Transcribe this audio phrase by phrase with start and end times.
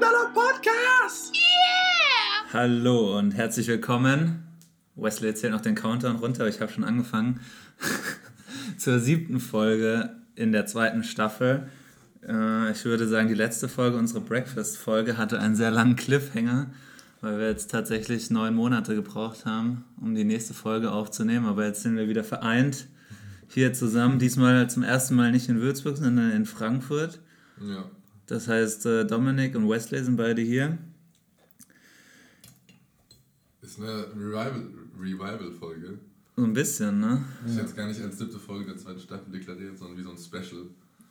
[0.00, 1.34] Dollar Podcast!
[1.34, 2.52] Yeah!
[2.52, 4.44] Hallo und herzlich willkommen.
[4.94, 7.40] Wesley erzählt noch den Countdown runter, aber ich habe schon angefangen.
[8.78, 11.68] Zur siebten Folge in der zweiten Staffel.
[12.22, 16.70] Äh, ich würde sagen, die letzte Folge, unsere Breakfast-Folge, hatte einen sehr langen Cliffhanger,
[17.20, 21.46] weil wir jetzt tatsächlich neun Monate gebraucht haben, um die nächste Folge aufzunehmen.
[21.46, 22.86] Aber jetzt sind wir wieder vereint
[23.48, 24.20] hier zusammen.
[24.20, 27.18] Diesmal zum ersten Mal nicht in Würzburg, sondern in Frankfurt.
[27.60, 27.90] Ja.
[28.28, 30.78] Das heißt, äh, Dominik und Wesley sind beide hier.
[33.60, 35.88] Ist eine Revival-Folge.
[35.88, 35.98] Revival
[36.38, 37.24] so ein bisschen, ne?
[37.44, 40.10] Ich hätte es gar nicht als siebte Folge der zweiten Staffel deklariert, sondern wie so
[40.10, 40.66] ein Special.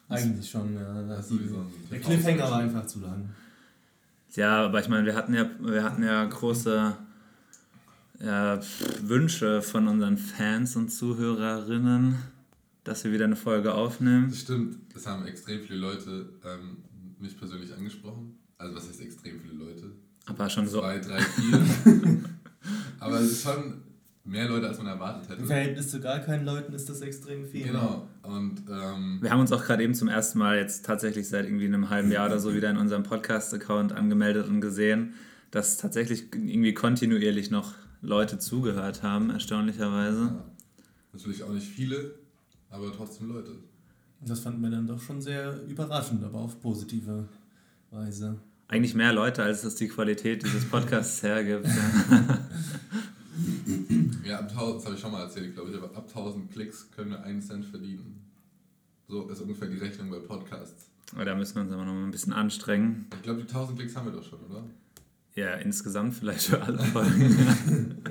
[0.07, 1.03] Eigentlich schon, ja.
[1.03, 3.27] Das die, so der Cliffhanger war einfach zu lang.
[4.35, 6.95] Ja, aber ich meine, wir hatten ja, wir hatten ja große
[8.21, 8.59] ja,
[9.01, 12.15] Wünsche von unseren Fans und Zuhörerinnen,
[12.85, 14.29] dass wir wieder eine Folge aufnehmen.
[14.29, 16.77] Das stimmt, es haben extrem viele Leute ähm,
[17.21, 18.37] mich persönlich angesprochen.
[18.57, 19.91] Also was heißt extrem viele Leute?
[20.25, 20.79] Aber schon so.
[20.79, 21.65] Zwei, drei, vier.
[22.99, 23.81] aber es ist schon
[24.27, 25.41] mehr Leute, als man erwartet hätte.
[25.41, 27.67] Im Verhältnis zu gar keinen Leuten ist das extrem viel.
[27.67, 28.07] Genau.
[28.23, 31.65] Und, ähm, wir haben uns auch gerade eben zum ersten Mal jetzt tatsächlich seit irgendwie
[31.65, 35.13] einem halben Jahr oder so wieder in unserem Podcast-Account angemeldet und gesehen,
[35.51, 40.25] dass tatsächlich irgendwie kontinuierlich noch Leute zugehört haben, erstaunlicherweise.
[40.25, 40.45] Ja.
[41.13, 42.15] Natürlich auch nicht viele,
[42.69, 43.51] aber trotzdem Leute.
[44.21, 47.27] Das fanden wir dann doch schon sehr überraschend, aber auf positive
[47.91, 48.39] Weise.
[48.67, 51.67] Eigentlich mehr Leute, als es die Qualität dieses Podcasts hergibt.
[54.25, 56.89] ja, ab 1000, das habe ich schon mal erzählt, glaube ich, aber ab 1000 Klicks
[56.95, 58.21] können wir einen Cent verdienen.
[59.07, 60.89] So ist ungefähr die Rechnung bei Podcasts.
[61.13, 63.05] Aber da müssen wir uns aber noch mal ein bisschen anstrengen.
[63.15, 64.63] Ich glaube, die 1000 Klicks haben wir doch schon, oder?
[65.35, 68.01] Ja, insgesamt vielleicht für alle Folgen.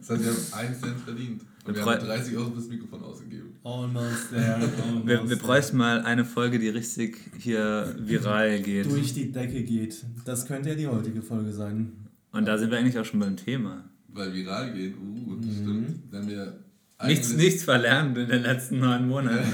[0.00, 1.42] das heißt, wir haben einen Cent verdient.
[1.66, 3.56] Und wir, wir haben 30 Euro fürs Mikrofon ausgegeben.
[3.64, 4.54] Almost there.
[4.86, 8.86] Almost wir, wir bräuchten mal eine Folge, die richtig hier viral geht.
[8.86, 10.04] Durch die Decke geht.
[10.26, 11.92] Das könnte ja die heutige Folge sein.
[12.32, 13.84] Und da sind wir eigentlich auch schon beim Thema.
[14.08, 15.62] Weil viral gehen, uh, das mhm.
[15.62, 16.02] stimmt.
[16.10, 16.58] Wenn wir
[17.06, 19.46] nichts, nichts verlernt in den letzten neun Monaten.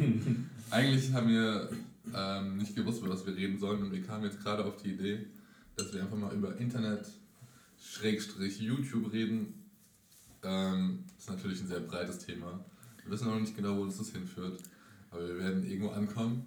[0.70, 1.70] eigentlich haben wir
[2.14, 4.92] ähm, nicht gewusst, über was wir reden sollen und wir kamen jetzt gerade auf die
[4.92, 5.26] Idee,
[5.76, 7.06] dass wir einfach mal über Internet,
[7.78, 9.54] Schrägstrich, YouTube reden.
[10.46, 12.64] Ähm, ist natürlich ein sehr breites Thema.
[13.02, 14.60] Wir wissen noch nicht genau, wo uns das hinführt.
[15.10, 16.44] Aber wir werden irgendwo ankommen.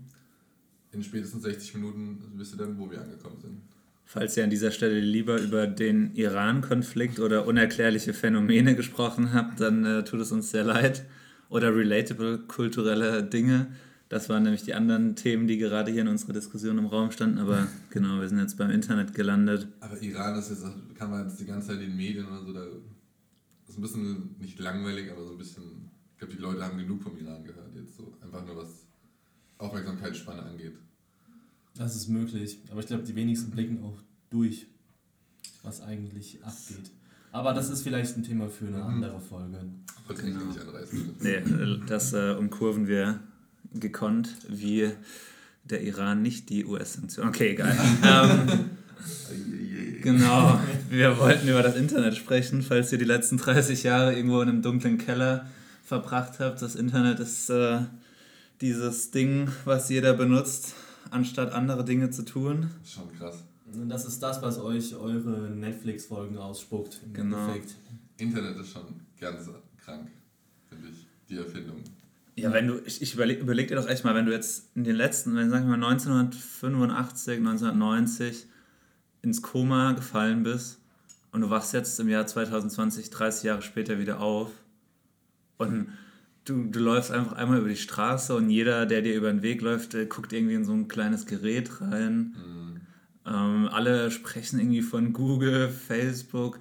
[0.92, 3.62] In spätestens 60 Minuten wisst ihr dann, wo wir angekommen sind.
[4.06, 9.86] Falls ihr an dieser Stelle lieber über den Iran-Konflikt oder unerklärliche Phänomene gesprochen habt, dann
[9.86, 11.06] äh, tut es uns sehr leid.
[11.50, 13.68] Oder relatable kulturelle Dinge.
[14.08, 17.38] Das waren nämlich die anderen Themen, die gerade hier in unserer Diskussion im Raum standen.
[17.38, 19.68] Aber genau, wir sind jetzt beim Internet gelandet.
[19.80, 20.66] Aber Iran ist jetzt,
[20.98, 22.66] kann man jetzt die ganze Zeit in den Medien oder so, da
[23.80, 27.18] ein bisschen nicht langweilig, aber so ein bisschen, ich glaube, die Leute haben genug vom
[27.18, 28.14] Iran gehört jetzt so.
[28.22, 28.86] Einfach nur was
[29.58, 30.76] Aufmerksamkeitsspanne angeht.
[31.76, 33.98] Das ist möglich, aber ich glaube, die wenigsten blicken auch
[34.30, 34.68] durch,
[35.64, 36.92] was eigentlich abgeht.
[37.32, 38.84] Aber das ist vielleicht ein Thema für eine mhm.
[38.84, 39.64] andere Folge.
[40.08, 41.16] Wollte ich nicht anreißen.
[41.20, 43.20] Nee, das äh, umkurven wir
[43.74, 44.92] gekonnt, wie
[45.64, 47.30] der Iran nicht die US-Sanktionen.
[47.30, 47.78] Okay, egal.
[48.04, 48.70] ähm,
[50.02, 54.50] genau, wir wollten über das Internet sprechen, falls ihr die letzten 30 Jahre irgendwo in
[54.50, 55.48] einem dunklen Keller
[55.84, 56.62] verbracht habt.
[56.62, 57.80] Das Internet ist äh,
[58.62, 60.76] dieses Ding, was jeder benutzt,
[61.12, 62.70] anstatt andere Dinge zu tun.
[62.86, 63.44] Schon krass.
[63.88, 67.02] Das ist das, was euch eure Netflix-Folgen ausspuckt.
[67.14, 67.38] genau.
[67.38, 67.76] Endeffekt.
[68.18, 70.10] Internet ist schon ganz krank,
[70.68, 71.78] finde ich, die Erfindung.
[72.36, 74.84] Ja, wenn du, ich, ich überleg, überleg dir doch echt mal, wenn du jetzt in
[74.84, 78.48] den letzten, wenn sagen wir mal 1985, 1990
[79.22, 80.80] ins Koma gefallen bist
[81.32, 84.52] und du wachst jetzt im Jahr 2020, 30 Jahre später wieder auf
[85.58, 85.90] und
[86.46, 89.62] du, du läufst einfach einmal über die Straße und jeder, der dir über den Weg
[89.62, 92.36] läuft, guckt irgendwie in so ein kleines Gerät rein.
[92.36, 92.82] Mhm.
[93.26, 96.60] Ähm, alle sprechen irgendwie von Google, Facebook,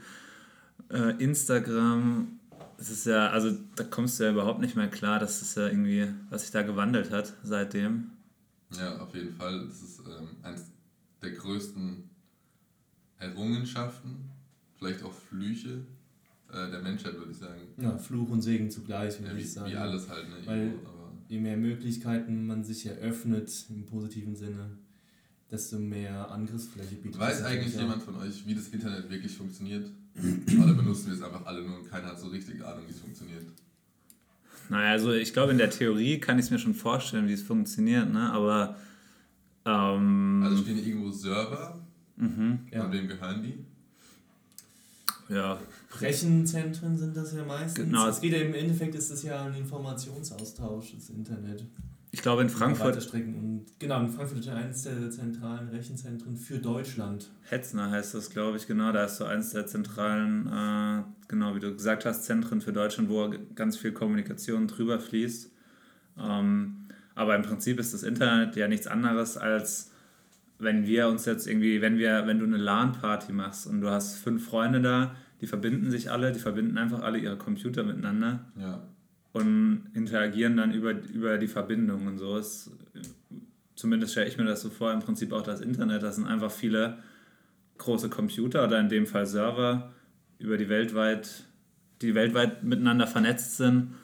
[0.91, 2.39] äh, Instagram
[2.79, 5.67] es ist ja, also da kommst du ja überhaupt nicht mehr klar, dass es ja
[5.67, 8.13] irgendwie, was sich da gewandelt hat seitdem.
[8.71, 9.67] Ja, auf jeden Fall.
[9.67, 10.71] Das ist ähm, eines
[11.21, 12.08] der größten
[13.19, 14.31] Errungenschaften,
[14.79, 15.85] vielleicht auch Flüche
[16.53, 17.61] äh, der Menschheit, würde ich sagen.
[17.81, 19.71] Ja, Fluch und Segen zugleich, würde ja, wie, ich sagen.
[19.71, 20.37] Wie alles halt, ne?
[20.45, 20.75] Weil
[21.29, 24.79] je mehr Möglichkeiten man sich eröffnet, im positiven Sinne,
[25.51, 29.91] desto mehr Angriffsfläche bietet Weiß eigentlich jemand von euch, wie das Internet wirklich funktioniert?
[30.63, 33.01] Oder benutzen wir es einfach alle nur und keiner hat so richtig Ahnung, wie es
[33.01, 33.45] funktioniert?
[34.71, 37.43] Naja, also ich glaube, in der Theorie kann ich es mir schon vorstellen, wie es
[37.43, 38.33] funktioniert, ne?
[38.33, 38.77] aber.
[39.65, 41.88] Ähm, also stehen irgendwo Server.
[42.19, 42.61] Mhm.
[42.71, 42.83] Ja.
[42.83, 43.65] Von wem gehören die?
[45.33, 45.59] Ja.
[46.01, 47.85] Rechenzentren sind das ja meistens.
[47.85, 48.09] Genau.
[48.09, 51.65] Es geht ja im Endeffekt ist das ja ein Informationsaustausch, das Internet.
[52.11, 53.03] Ich glaube in Frankfurt.
[53.03, 57.29] Strecken und genau, in Frankfurt ist eines der zentralen Rechenzentren für Deutschland.
[57.51, 58.93] Hetzner heißt das, glaube ich, genau.
[58.93, 63.11] Da ist so eines der zentralen, äh, genau wie du gesagt hast, Zentren für Deutschland,
[63.11, 65.51] wo ganz viel Kommunikation drüber fließt.
[66.19, 69.91] Ähm, aber im Prinzip ist das Internet ja nichts anderes als
[70.59, 74.17] wenn wir uns jetzt irgendwie, wenn wir, wenn du eine LAN-Party machst und du hast
[74.17, 78.41] fünf Freunde da, die verbinden sich alle, die verbinden einfach alle ihre Computer miteinander.
[78.59, 78.83] Ja
[79.33, 82.37] und interagieren dann über, über die Verbindung und so.
[82.37, 82.71] Ist,
[83.75, 86.03] zumindest stelle ich mir das so vor, im Prinzip auch das Internet.
[86.03, 86.99] Das sind einfach viele
[87.79, 89.93] große Computer oder in dem Fall Server,
[90.39, 91.45] über die weltweit,
[92.03, 93.95] die weltweit miteinander vernetzt sind.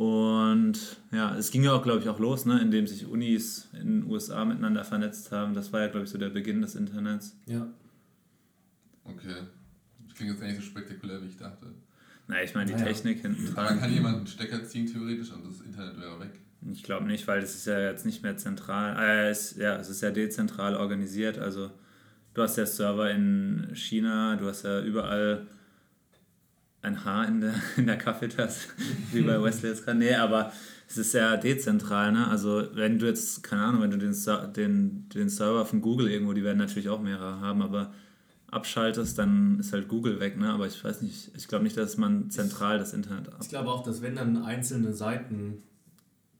[0.00, 4.00] Und ja, es ging ja auch, glaube ich, auch los, ne, indem sich Unis in
[4.00, 5.52] den USA miteinander vernetzt haben.
[5.52, 7.36] Das war ja, glaube ich, so der Beginn des Internets.
[7.44, 7.68] Ja.
[9.04, 9.42] Okay.
[10.06, 11.66] Das klingt jetzt nicht so spektakulär, wie ich dachte.
[12.28, 12.86] Na, ich meine, die naja.
[12.86, 13.64] Technik hinten dran.
[13.66, 16.40] Man kann jemanden einen Stecker ziehen, theoretisch, und das Internet wäre weg.
[16.72, 19.90] Ich glaube nicht, weil es ist ja jetzt nicht mehr zentral, äh, es, ja, es
[19.90, 21.38] ist ja dezentral organisiert.
[21.38, 21.70] Also
[22.32, 25.46] du hast ja Server in China, du hast ja überall
[26.82, 28.68] ein Haar in der, in der Kaffeetasse,
[29.12, 29.98] wie bei Wesley jetzt gerade.
[29.98, 30.52] Nee, aber
[30.88, 32.26] es ist ja dezentral, ne?
[32.28, 34.14] Also wenn du jetzt, keine Ahnung, wenn du den,
[34.54, 37.92] den, den Server von Google irgendwo, die werden natürlich auch mehrere haben, aber
[38.50, 40.50] abschaltest, dann ist halt Google weg, ne?
[40.50, 43.38] Aber ich weiß nicht, ich glaube nicht, dass man zentral das Internet ab.
[43.40, 45.62] Ich glaube auch, dass wenn dann einzelne Seiten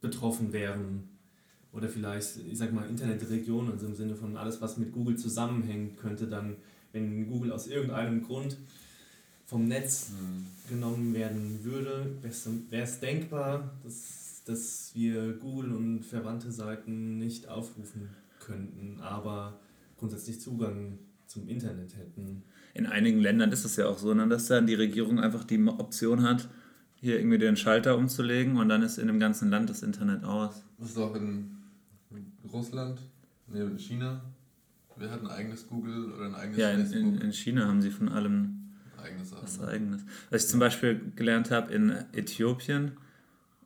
[0.01, 1.09] betroffen wären
[1.73, 5.99] oder vielleicht, ich sag mal, Internetregionen, also im Sinne von alles, was mit Google zusammenhängt,
[5.99, 6.57] könnte dann,
[6.93, 8.57] wenn Google aus irgendeinem Grund
[9.51, 10.47] vom Netz mhm.
[10.69, 12.07] genommen werden würde,
[12.71, 19.59] wäre es denkbar, dass, dass wir Google und verwandte Seiten nicht aufrufen könnten, aber
[19.99, 22.45] grundsätzlich Zugang zum Internet hätten.
[22.75, 25.61] In einigen Ländern ist es ja auch so, ne, dass dann die Regierung einfach die
[25.67, 26.49] Option hat,
[26.95, 30.63] hier irgendwie den Schalter umzulegen und dann ist in dem ganzen Land das Internet aus.
[30.79, 31.57] Das ist auch in
[32.53, 33.01] Russland,
[33.49, 34.23] nee, in China.
[34.97, 37.15] Wer hat ein eigenes Google oder ein eigenes ja, in, Facebook?
[37.15, 38.60] In, in China haben sie von allem
[39.03, 40.03] eigenes was eigenes.
[40.31, 42.93] Was ich zum Beispiel gelernt habe in Äthiopien,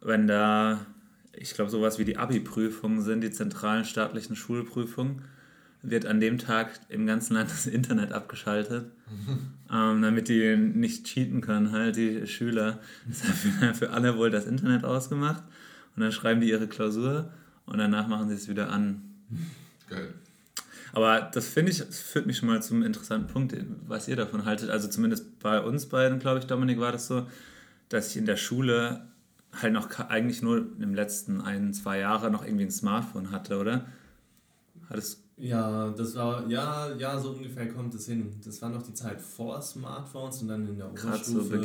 [0.01, 0.87] wenn da,
[1.33, 5.23] ich glaube, sowas wie die Abi-Prüfungen sind, die zentralen staatlichen Schulprüfungen,
[5.83, 8.91] wird an dem Tag im ganzen Land das Internet abgeschaltet,
[9.73, 12.81] ähm, damit die nicht cheaten können, halt die Schüler.
[13.07, 15.43] Deshalb für alle wohl das Internet ausgemacht
[15.95, 17.31] und dann schreiben die ihre Klausur
[17.67, 19.03] und danach machen sie es wieder an.
[19.89, 20.15] Geil.
[20.95, 23.57] Aber das finde ich, das führt mich schon mal zum interessanten Punkt,
[23.87, 24.71] was ihr davon haltet.
[24.71, 27.27] Also zumindest bei uns beiden, glaube ich, Dominik, war das so,
[27.89, 29.09] dass ich in der Schule
[29.53, 33.87] halt noch eigentlich nur im letzten ein, zwei Jahre noch irgendwie ein Smartphone hatte, oder?
[34.89, 38.33] Hattest ja, das war, ja, ja, so ungefähr kommt es hin.
[38.45, 41.59] Das war noch die Zeit vor Smartphones und dann in der Oberstufe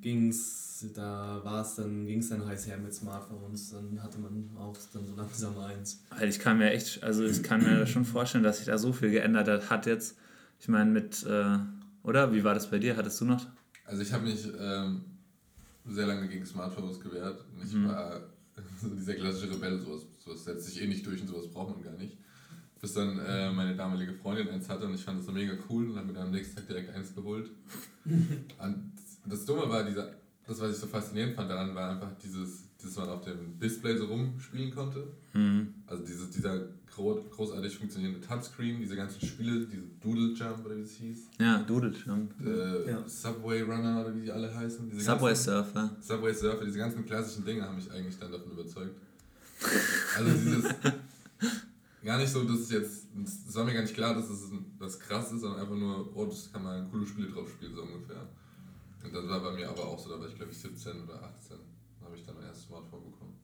[0.00, 4.18] ging es, da war es dann, ging es dann heiß her mit Smartphones, dann hatte
[4.18, 6.02] man auch dann so langsam eins.
[6.10, 8.92] Weil ich kann mir echt, also ich kann mir schon vorstellen, dass sich da so
[8.92, 10.16] viel geändert hat jetzt.
[10.60, 11.58] Ich meine mit, äh,
[12.02, 12.32] oder?
[12.32, 12.96] Wie war das bei dir?
[12.96, 13.46] Hattest du noch?
[13.84, 15.02] Also ich habe mich ähm,
[15.86, 17.44] sehr lange gegen Smartphones gewehrt.
[17.62, 17.88] Ich mhm.
[17.88, 18.20] war
[18.80, 21.82] so dieser klassische Rebell, sowas, sowas setzt sich eh nicht durch und sowas braucht man
[21.82, 22.16] gar nicht
[22.84, 25.88] bis dann äh, meine damalige Freundin eins hatte und ich fand das so mega cool
[25.88, 27.50] und habe mir dann am nächsten Tag direkt eins geholt.
[28.04, 28.92] und
[29.24, 30.10] das Dumme war, dieser,
[30.46, 33.96] das, was ich so faszinierend fand daran, war einfach dieses, dass man auf dem Display
[33.96, 35.06] so rumspielen konnte.
[35.32, 35.74] Mhm.
[35.86, 40.92] Also dieses, dieser großartig funktionierende Touchscreen, diese ganzen Spiele, diese Doodle Jump oder wie es
[40.92, 41.28] hieß.
[41.40, 42.32] Ja, Doodle Jump.
[42.44, 43.08] Äh, ja.
[43.08, 44.90] Subway Runner oder wie die alle heißen.
[44.90, 45.96] Diese Subway ganzen, Surfer.
[46.00, 48.94] Subway Surfer, diese ganzen klassischen Dinge haben mich eigentlich dann davon überzeugt.
[50.16, 50.64] Also dieses
[52.04, 55.00] gar nicht so, dass es jetzt, es war mir gar nicht klar, dass es was
[55.00, 58.28] krass ist, sondern einfach nur, oh, das kann man coole Spiele drauf spielen, so ungefähr.
[59.04, 61.22] Und das war bei mir aber auch so, da war ich glaube ich 17 oder
[61.22, 61.56] 18,
[62.00, 63.38] da habe ich dann mein erstes Smartphone bekommen.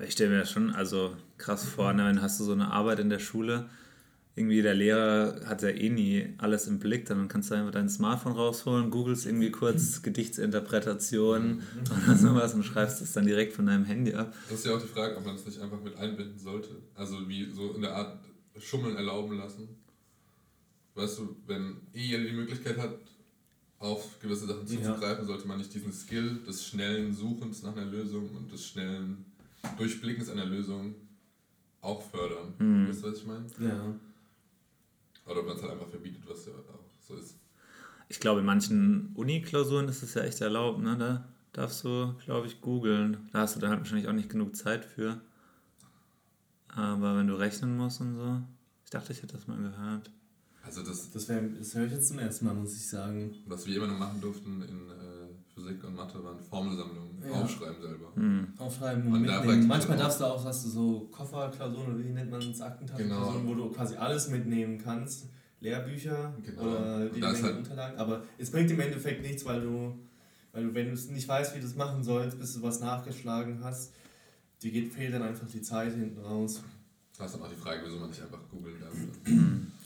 [0.00, 2.98] Ich stelle mir das schon also krass vor, ne, wenn hast du so eine Arbeit
[2.98, 3.68] in der Schule
[4.36, 7.88] irgendwie der Lehrer hat ja eh nie alles im Blick, dann kannst du einfach dein
[7.88, 11.62] Smartphone rausholen, googelst irgendwie kurz Gedichtsinterpretation
[12.04, 14.34] oder sowas und schreibst das dann direkt von deinem Handy ab.
[14.48, 16.70] Das ist ja auch die Frage, ob man es nicht einfach mit einbinden sollte.
[16.94, 18.18] Also wie so in der Art
[18.58, 19.68] Schummeln erlauben lassen.
[20.96, 22.98] Weißt du, wenn eh jeder die Möglichkeit hat,
[23.84, 25.24] auf gewisse Sachen zuzugreifen, ja.
[25.24, 29.26] sollte man nicht diesen Skill des schnellen Suchens nach einer Lösung und des schnellen
[29.76, 30.94] Durchblickens einer Lösung
[31.82, 32.54] auch fördern.
[32.58, 32.88] Mhm.
[32.88, 33.46] Weißt du, was ich meine?
[33.58, 33.94] Ja.
[35.26, 37.36] Oder ob man es halt einfach verbietet, was ja auch so ist.
[38.08, 40.96] Ich glaube, in manchen Uni-Klausuren ist es ja echt erlaubt, ne?
[40.96, 43.28] Da darfst du, glaube ich, googeln.
[43.32, 45.20] Da hast du dann halt wahrscheinlich auch nicht genug Zeit für.
[46.68, 48.42] Aber wenn du rechnen musst und so.
[48.84, 50.10] Ich dachte, ich hätte das mal gehört.
[50.66, 53.34] Also das, das, wär, das höre ich jetzt zum ersten Mal, muss ich sagen.
[53.46, 57.42] Was wir immer noch machen durften in äh, Physik und Mathe waren Formelsammlungen, Ja.
[57.42, 58.12] aufschreiben selber.
[58.14, 58.48] Hm.
[58.58, 59.66] Aufschreiben und Und da mitnehmen.
[59.68, 63.50] Manchmal darfst du auch, hast du so Kofferklausuren oder wie nennt man es, Aktentaschenklausuren, Genau.
[63.50, 65.26] wo du quasi alles mitnehmen kannst.
[65.60, 66.62] Lehrbücher Genau.
[66.62, 67.98] oder die Menge halt- Unterlagen.
[67.98, 69.94] Aber es bringt im Endeffekt nichts, weil du,
[70.52, 72.80] weil du wenn du es nicht weißt, wie du es machen sollst, bis du was
[72.80, 73.92] nachgeschlagen hast,
[74.62, 76.62] dir geht, fehlt dann einfach die Zeit hinten raus.
[77.16, 78.92] Da ist dann auch die Frage, wieso man nicht einfach googeln darf.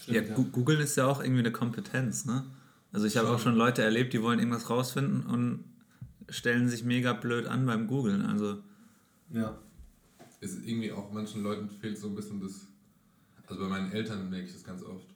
[0.07, 2.45] Ja, Gu- Googeln ist ja auch irgendwie eine Kompetenz, ne?
[2.93, 5.65] Also ich habe auch schon Leute erlebt, die wollen irgendwas rausfinden und
[6.31, 8.25] stellen sich mega blöd an beim Googlen.
[8.25, 8.63] Also
[9.31, 9.59] ja.
[10.41, 12.67] Ist irgendwie auch manchen Leuten fehlt so ein bisschen das.
[13.47, 15.07] Also bei meinen Eltern merke ich das ganz oft.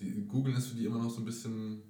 [0.00, 1.82] Die, Googeln ist für die immer noch so ein bisschen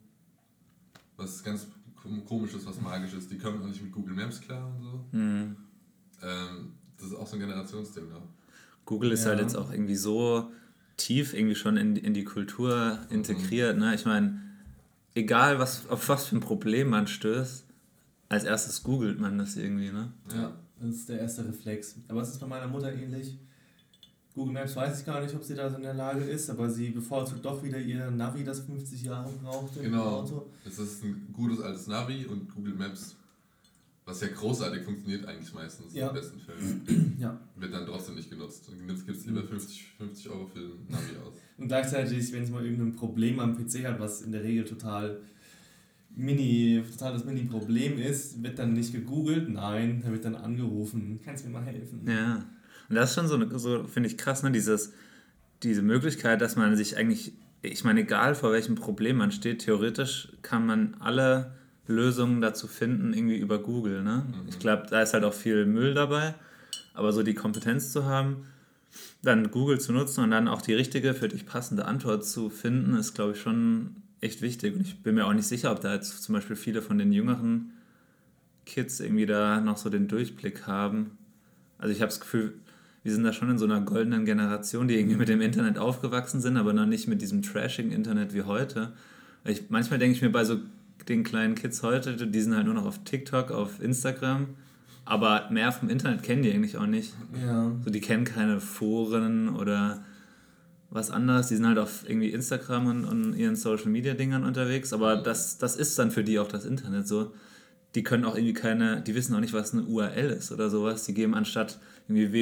[1.17, 1.69] was ganz
[2.03, 3.29] kom- komisches, was magisches.
[3.29, 5.05] Die kommen auch nicht mit Google Maps klar und so.
[5.13, 5.57] hm.
[6.23, 8.23] Ähm, das ist auch so ein Generationsding noch.
[8.85, 9.31] Google ist Ja.
[9.31, 10.51] halt jetzt auch irgendwie so
[10.97, 13.79] tief irgendwie schon in, in die Kultur integriert.
[13.79, 13.95] Ne?
[13.95, 14.41] Ich meine,
[15.15, 17.65] egal was, auf was für ein Problem man stößt,
[18.29, 19.91] als erstes googelt man das irgendwie.
[19.91, 20.13] Ne?
[20.35, 21.97] Ja, das ist der erste Reflex.
[22.09, 23.39] Aber es ist bei meiner Mutter ähnlich.
[24.35, 26.71] Google Maps weiß ich gar nicht, ob sie da so in der Lage ist, aber
[26.71, 30.21] sie bevorzugt doch wieder ihr Navi, das 50 Jahre brauchte Genau.
[30.21, 30.47] Auto.
[30.67, 33.15] Es ist ein gutes altes Navi und Google Maps,
[34.05, 36.09] was ja großartig funktioniert eigentlich meistens Ja.
[36.09, 37.39] in den besten Fällen, Ja.
[37.57, 38.69] wird dann trotzdem nicht genutzt.
[38.69, 41.35] Und jetzt gibt es lieber 50, 50 Euro für ein Navi aus.
[41.59, 45.21] Und gleichzeitig, wenn es mal irgendein Problem am PC hat, was in der Regel total
[46.15, 51.21] mini, total das Mini-Problem ist, wird dann nicht gegoogelt, nein, da wird dann angerufen.
[51.25, 52.03] Kannst du mir mal helfen?
[52.07, 52.45] Ja.
[52.89, 54.51] Und das ist schon so, eine- so finde ich krass, ne?
[54.53, 54.93] Dieses,
[55.63, 57.33] diese Möglichkeit, dass man sich eigentlich,
[57.63, 61.55] ich meine, egal vor welchem Problem man steht, theoretisch kann man alle
[61.87, 64.03] Lösungen dazu finden, irgendwie über Google.
[64.03, 64.25] Ne?
[64.49, 66.35] Ich glaube, da ist halt auch viel Müll dabei,
[66.95, 68.47] aber so die Kompetenz zu haben,
[69.23, 72.95] dann Google zu nutzen und dann auch die richtige, für dich passende Antwort zu finden,
[72.95, 74.75] ist, glaube ich, schon echt wichtig.
[74.75, 77.13] Und ich bin mir auch nicht sicher, ob da jetzt zum Beispiel viele von den
[77.13, 77.73] jüngeren
[78.67, 81.19] Kids irgendwie da noch so den Durchblick haben.
[81.79, 82.55] Also ich habe das Gefühl,
[83.03, 86.41] wir sind da schon in so einer goldenen Generation, die irgendwie mit dem Internet aufgewachsen
[86.41, 88.93] sind, aber noch nicht mit diesem trashing Internet wie heute.
[89.45, 90.61] Ich, manchmal denke ich mir bei so
[91.09, 94.49] den kleinen Kids heute, die sind halt nur noch auf TikTok, auf Instagram,
[95.05, 97.15] aber mehr vom Internet kennen die eigentlich auch nicht.
[97.45, 97.73] Ja.
[97.85, 100.05] So, die kennen keine Foren oder
[100.91, 101.49] was anderes.
[101.49, 105.59] Die sind halt auf irgendwie Instagram und, und ihren Social Media Dingern unterwegs, aber das,
[105.59, 107.33] das ist dann für die auch das Internet so.
[107.95, 111.05] Die können auch irgendwie keine, die wissen auch nicht, was eine URL ist oder sowas.
[111.05, 111.79] Die geben anstatt
[112.09, 112.33] irgendwie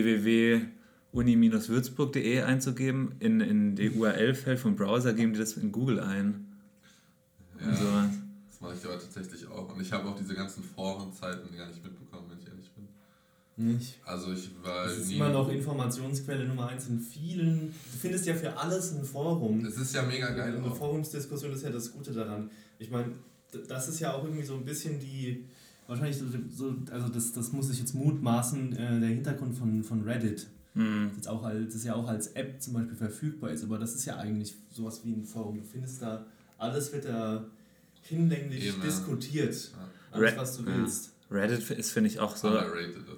[1.13, 6.47] www.uni-würzburg.de einzugeben, in, in die URL-Feld vom Browser geben die das in Google ein.
[7.61, 8.20] Ja, Und sowas.
[8.61, 9.75] Das mache ich aber tatsächlich auch.
[9.75, 12.89] Und ich habe auch diese ganzen Forenzeiten gar nicht mitbekommen, wenn ich ehrlich bin.
[13.57, 13.99] Nicht.
[14.05, 17.69] Also ich war Das ist immer noch Informationsquelle Nummer eins in vielen.
[17.69, 19.65] Du findest ja für alles ein Forum.
[19.65, 20.57] Es ist ja mega geil.
[20.57, 20.77] Eine auch.
[20.77, 22.51] Forumsdiskussion ist ja das Gute daran.
[22.79, 23.13] Ich meine,
[23.69, 25.45] das ist ja auch irgendwie so ein bisschen die,
[25.87, 30.03] wahrscheinlich so, so also das, das muss ich jetzt mutmaßen, äh, der Hintergrund von, von
[30.03, 30.47] Reddit.
[30.75, 31.11] Hm.
[31.11, 33.95] Das, ist auch als, das ja auch als App zum Beispiel verfügbar ist, aber das
[33.95, 35.59] ist ja eigentlich sowas wie ein Forum.
[35.59, 36.25] Du findest da,
[36.59, 37.45] alles wird da
[38.03, 39.55] hinlänglich Eben, diskutiert.
[39.73, 39.89] Ja.
[40.13, 41.13] Alles, was du willst.
[41.31, 42.53] Reddit ist, finde ich, auch so.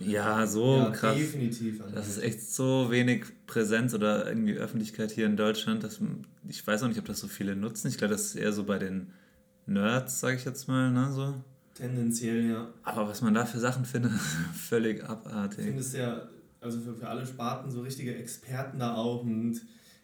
[0.00, 1.16] Ja, so ja, krass.
[1.16, 1.82] definitiv.
[1.94, 5.98] Das ist echt so wenig Präsenz oder irgendwie Öffentlichkeit hier in Deutschland, dass
[6.46, 7.88] ich weiß auch nicht, ob das so viele nutzen.
[7.88, 9.12] Ich glaube, das ist eher so bei den
[9.64, 11.34] Nerds, sage ich jetzt mal, ne, so.
[11.74, 12.68] Tendenziell, ja.
[12.82, 14.12] Aber was man da für Sachen findet,
[14.54, 15.64] völlig Du abartig.
[15.64, 16.28] findest ja,
[16.60, 19.22] also für, für alle Sparten so richtige Experten da auch.
[19.22, 19.58] Und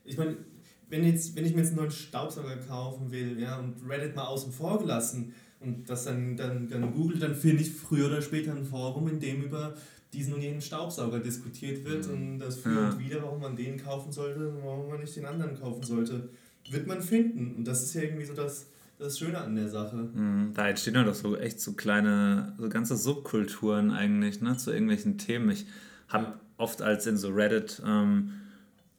[0.04, 0.38] ich meine,
[0.88, 4.24] wenn, jetzt, wenn ich mir jetzt einen neuen Staubsauger kaufen will, ja, und Reddit mal
[4.26, 8.54] außen vor gelassen und das dann, dann, dann Google, dann finde ich früher oder später
[8.54, 9.74] ein Forum, in dem über
[10.12, 12.12] diesen und jenen Staubsauger diskutiert wird Mhm.
[12.14, 12.88] und das für Ja.
[12.90, 16.30] und wieder, warum man den kaufen sollte und warum man nicht den anderen kaufen sollte,
[16.70, 17.56] wird man finden.
[17.56, 18.66] Und das ist ja irgendwie so das,
[18.98, 19.96] das Schöne an der Sache.
[19.96, 24.70] Mhm, Da entstehen halt auch so echt so kleine, so ganze Subkulturen eigentlich, ne, zu
[24.72, 25.50] irgendwelchen Themen.
[25.50, 25.66] Ich
[26.08, 26.40] habe Ja.
[26.56, 28.30] oft als in so Reddit ähm,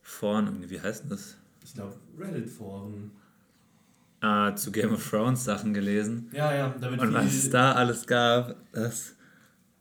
[0.01, 1.37] Foren, wie heißt denn das?
[1.69, 3.11] Ich glaube, Reddit-Foren.
[4.21, 6.29] Äh, zu Game of Thrones Sachen gelesen.
[6.33, 9.13] Ja, ja, da wird Und was es da alles gab, das.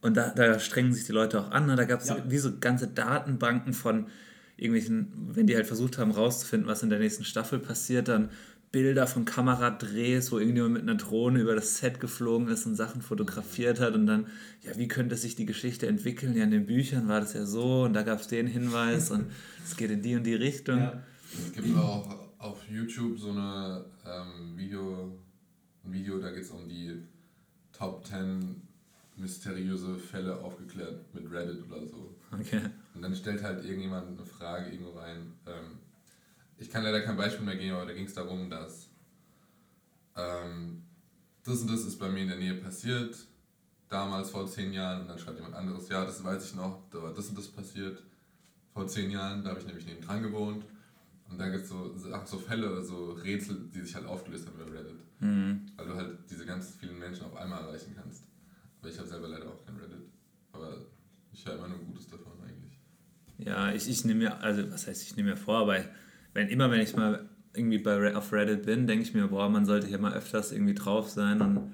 [0.03, 1.67] Und da, da strengen sich die Leute auch an.
[1.67, 1.77] Ne?
[1.77, 2.19] Da gab es Ja.
[2.29, 4.07] wie so ganze Datenbanken von
[4.59, 8.29] irgendwelchen, wenn die halt versucht haben rauszufinden, was in der nächsten Staffel passiert, dann
[8.71, 13.01] Bilder von Kameradrehs, wo irgendjemand mit einer Drohne über das Set geflogen ist und Sachen
[13.01, 14.27] fotografiert hat und dann,
[14.61, 16.37] ja, wie könnte sich die Geschichte entwickeln?
[16.37, 19.29] Ja, in den Büchern war das ja so und da gab es den Hinweis und
[19.65, 20.79] es geht in die und die Richtung.
[20.81, 21.03] ja.
[21.33, 22.09] Es gibt auch
[22.39, 25.19] auf YouTube so eine ähm, Video,
[25.85, 27.03] ein Video, da geht es um die
[27.73, 28.63] Top 10
[29.17, 32.15] mysteriöse Fälle aufgeklärt mit Reddit oder so.
[32.33, 32.63] Okay.
[32.95, 35.33] Und dann stellt halt irgendjemand eine Frage irgendwo rein.
[35.47, 35.79] Ähm,
[36.57, 38.89] ich kann leider kein Beispiel mehr geben, aber da ging es darum, dass,
[40.17, 40.83] ähm,
[41.45, 43.17] das und das ist bei mir in der Nähe passiert,
[43.89, 47.03] damals vor zehn Jahren, und dann schreibt jemand anderes, ja, das weiß ich noch, da
[47.03, 48.03] war das und das passiert
[48.73, 50.65] vor zehn Jahren, da habe ich nämlich neben dran gewohnt.
[51.31, 54.61] Und dann gibt es so, so Fälle oder so Rätsel, die sich halt aufgelöst haben
[54.61, 54.99] über Reddit.
[55.21, 55.67] Mhm.
[55.77, 58.25] Weil du halt diese ganz vielen Menschen auf einmal erreichen kannst.
[58.81, 60.09] Aber ich habe selber leider auch kein Reddit.
[60.53, 60.87] Aber
[61.33, 62.81] ich höre immer nur Gutes davon eigentlich.
[63.39, 65.85] Ja, ich, ich nehme mir, also was heißt, ich nehme mir vor, aber
[66.35, 69.67] wenn immer, wenn ich mal irgendwie bei, auf Reddit bin, denke ich mir, boah, man
[69.67, 71.73] sollte hier mal öfters irgendwie drauf sein und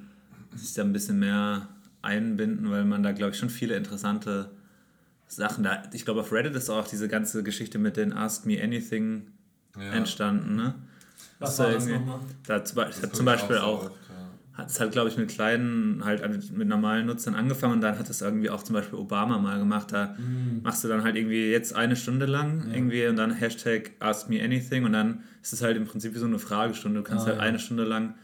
[0.55, 1.69] sich da ein bisschen mehr
[2.03, 4.51] einbinden, weil man da, glaube ich, schon viele interessante
[5.27, 5.83] Sachen da.
[5.93, 9.34] Ich glaube, auf Reddit ist auch diese ganze Geschichte mit den Ask Me Anything
[9.79, 9.93] ja.
[9.93, 10.75] entstanden, ne?
[11.39, 12.21] Was war das nochmal?
[12.47, 13.91] Da zum, das hat zum Beispiel auch, auch
[14.55, 18.09] hat es halt, glaube ich, mit kleinen, halt mit normalen Nutzern angefangen und dann hat
[18.09, 19.91] es irgendwie auch zum Beispiel Obama mal gemacht.
[19.91, 20.61] Da mhm.
[20.63, 22.75] machst du dann halt irgendwie jetzt eine Stunde lang ja.
[22.75, 26.19] irgendwie und dann Hashtag Ask Me Anything und dann ist es halt im Prinzip wie
[26.19, 27.01] so eine Fragestunde.
[27.01, 27.43] Du kannst ah, halt ja.
[27.43, 28.15] eine Stunde lang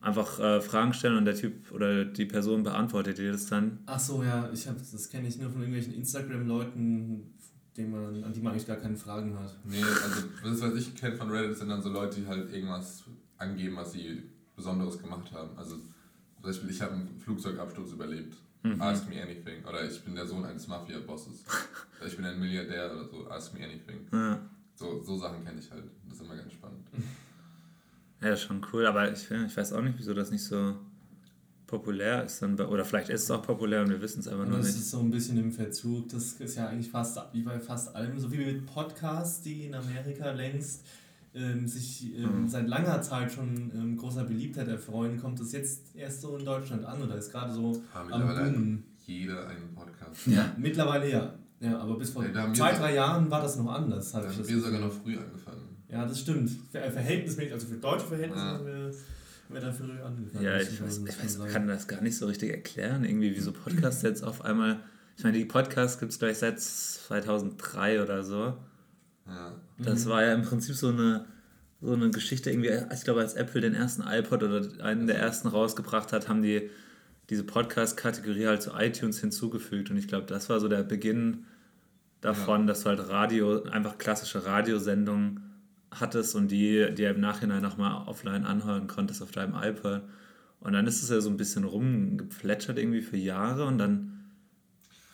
[0.00, 3.80] einfach äh, Fragen stellen und der Typ oder die Person beantwortet dir das dann.
[3.86, 7.31] Ach so, ja, ich hab, das kenne ich nur von irgendwelchen Instagram-Leuten,
[7.78, 9.56] man, an die man eigentlich gar keine Fragen hat.
[9.64, 13.04] Nee, also das, was ich kenne von Reddit, sind dann so Leute, die halt irgendwas
[13.38, 14.22] angeben, was sie
[14.54, 15.56] Besonderes gemacht haben.
[15.56, 18.36] Also zum Beispiel, ich habe einen Flugzeugabsturz überlebt.
[18.62, 18.80] Mhm.
[18.80, 19.64] Ask me anything.
[19.64, 21.44] Oder ich bin der Sohn eines Mafia-Bosses.
[22.06, 23.28] ich bin ein Milliardär oder so.
[23.28, 24.06] Ask me anything.
[24.12, 24.38] Ja.
[24.74, 25.84] So, so Sachen kenne ich halt.
[26.08, 26.86] Das ist immer ganz spannend.
[28.20, 30.76] Ja, schon cool, aber ich, ich weiß auch nicht, wieso das nicht so
[31.72, 32.42] populär ist.
[32.42, 34.68] Dann, oder vielleicht ist es auch populär und wir wissen es einfach nur nicht.
[34.68, 36.10] Das ist so ein bisschen im Verzug.
[36.10, 39.74] Das ist ja eigentlich fast wie bei fast allem, so wie mit Podcasts, die in
[39.74, 40.84] Amerika längst
[41.34, 42.48] ähm, sich ähm, mhm.
[42.48, 46.84] seit langer Zeit schon ähm, großer Beliebtheit erfreuen, kommt das jetzt erst so in Deutschland
[46.84, 48.84] an oder ist gerade so ja, am Boomen.
[49.06, 50.26] Jeder einen Podcast.
[50.26, 51.34] Ja, mittlerweile ja.
[51.60, 54.12] Ja, aber bis vor ja, zwei, drei Jahren war das noch anders.
[54.12, 55.76] Da haben wir sogar noch früh angefangen.
[55.88, 56.50] Ja, das stimmt.
[56.70, 58.52] Verhältnismäßig, also für deutsche Verhältnisse ja.
[58.52, 58.92] haben wir
[59.48, 60.44] wir da früh angefangen.
[60.44, 63.52] Ja, ich, weiß, ich weiß, kann das gar nicht so richtig erklären, irgendwie, wie so
[63.52, 64.80] Podcasts jetzt auf einmal.
[65.16, 68.56] Ich meine, die Podcasts gibt es gleich seit 2003 oder so.
[69.26, 69.52] Ja.
[69.78, 70.10] Das mhm.
[70.10, 71.26] war ja im Prinzip so eine,
[71.80, 75.48] so eine Geschichte, irgendwie, ich glaube, als Apple den ersten iPod oder einen der ersten
[75.48, 76.70] rausgebracht hat, haben die
[77.30, 79.90] diese Podcast-Kategorie halt zu iTunes hinzugefügt.
[79.90, 81.46] Und ich glaube, das war so der Beginn
[82.20, 82.66] davon, ja.
[82.66, 85.51] dass du halt Radio, einfach klassische Radiosendungen
[85.92, 90.02] hattest und die dir im Nachhinein nochmal offline anhören konntest auf deinem iPad.
[90.60, 94.30] Und dann ist es ja so ein bisschen rumgeplätschert irgendwie für Jahre und dann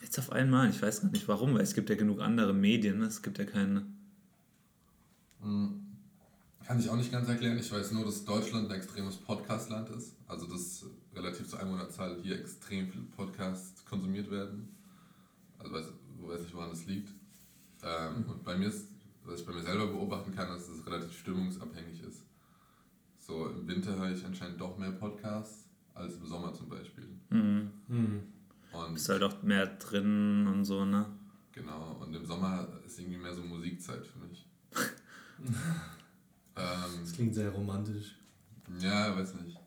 [0.01, 2.99] jetzt auf einmal, ich weiß gar nicht warum, weil es gibt ja genug andere Medien,
[2.99, 3.05] ne?
[3.05, 3.85] es gibt ja keine.
[5.41, 5.85] Hm.
[6.65, 7.57] Kann ich auch nicht ganz erklären.
[7.57, 10.15] Ich weiß nur, dass Deutschland ein extremes Podcastland ist.
[10.27, 14.69] Also dass relativ zur Einwohnerzahl hier extrem viele Podcasts konsumiert werden.
[15.57, 15.85] Also weiß,
[16.19, 17.09] weiß nicht, woran das liegt.
[17.81, 18.87] Ähm, und bei mir ist
[19.29, 22.23] was ich bei mir selber beobachten kann, ist, dass es relativ stimmungsabhängig ist.
[23.19, 27.07] So im Winter höre ich anscheinend doch mehr Podcasts als im Sommer zum Beispiel.
[27.29, 27.71] Mhm.
[27.87, 28.23] Mhm.
[28.71, 31.05] Und Bist halt auch mehr drin und so, ne?
[31.51, 34.47] Genau, und im Sommer ist irgendwie mehr so Musikzeit für mich.
[35.39, 38.15] ähm, das klingt sehr romantisch.
[38.79, 39.57] Ja, weiß nicht.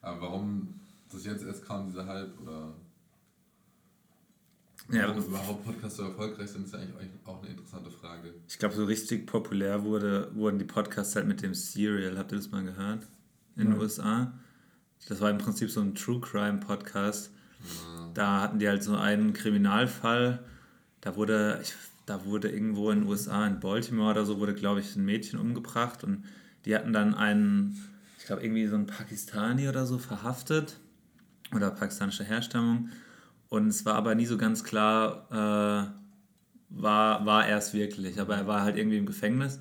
[0.00, 2.74] Aber warum das jetzt erst kam, dieser Hype, oder
[4.90, 5.08] ja.
[5.08, 8.34] Warum überhaupt Podcasts so erfolgreich sind, ist ja eigentlich auch eine interessante Frage.
[8.48, 12.16] Ich glaube, so richtig populär wurde, wurden die Podcasts halt mit dem Serial.
[12.16, 13.06] Habt ihr das mal gehört?
[13.56, 13.70] In ja.
[13.72, 14.32] den USA.
[15.08, 17.30] Das war im Prinzip so ein True Crime Podcast.
[17.60, 18.10] Ja.
[18.14, 20.42] Da hatten die halt so einen Kriminalfall.
[21.02, 21.74] Da wurde, ich,
[22.06, 25.38] da wurde irgendwo in den USA, in Baltimore oder so, wurde, glaube ich, ein Mädchen
[25.38, 26.02] umgebracht.
[26.02, 26.24] Und
[26.64, 27.76] die hatten dann einen,
[28.18, 30.78] ich glaube, irgendwie so einen Pakistani oder so verhaftet.
[31.54, 32.90] Oder pakistanische Herstammung
[33.48, 35.98] und es war aber nie so ganz klar, äh,
[36.70, 38.20] war, war er es wirklich.
[38.20, 39.60] Aber er war halt irgendwie im Gefängnis.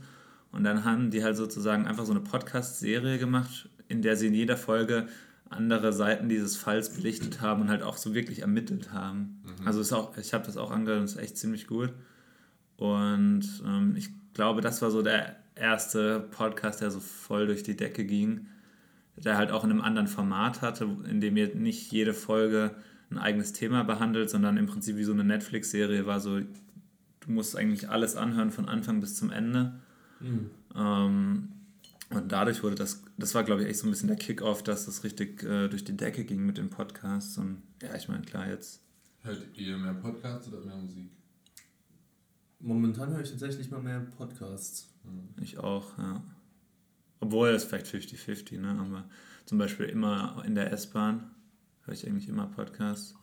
[0.52, 4.34] Und dann haben die halt sozusagen einfach so eine Podcast-Serie gemacht, in der sie in
[4.34, 5.08] jeder Folge
[5.50, 9.42] andere Seiten dieses Falls belichtet haben und halt auch so wirklich ermittelt haben.
[9.44, 9.68] Mhm.
[9.68, 11.94] Also ist auch, ich habe das auch angehört und ist echt ziemlich gut.
[12.76, 17.78] Und ähm, ich glaube, das war so der erste Podcast, der so voll durch die
[17.78, 18.48] Decke ging,
[19.16, 22.76] der halt auch in einem anderen Format hatte, in dem ihr nicht jede Folge
[23.10, 27.56] ein eigenes Thema behandelt, sondern im Prinzip wie so eine Netflix-Serie war so, du musst
[27.56, 29.80] eigentlich alles anhören von Anfang bis zum Ende.
[30.20, 30.50] Mhm.
[30.76, 31.50] Ähm,
[32.10, 34.86] und dadurch wurde das, das war glaube ich echt so ein bisschen der Kick-Off, dass
[34.86, 37.38] das richtig äh, durch die Decke ging mit den Podcasts.
[37.38, 38.82] Und ja, ich meine, klar, jetzt.
[39.22, 41.10] Hört ihr mehr Podcasts oder mehr Musik?
[42.60, 44.90] Momentan höre ich tatsächlich mal mehr Podcasts.
[45.04, 45.44] Mhm.
[45.44, 46.24] Ich auch, ja.
[47.20, 48.78] Obwohl es vielleicht 50-50, ne?
[48.80, 49.06] Aber
[49.46, 51.32] zum Beispiel immer in der S-Bahn
[51.88, 53.16] höre ich eigentlich immer Podcasts.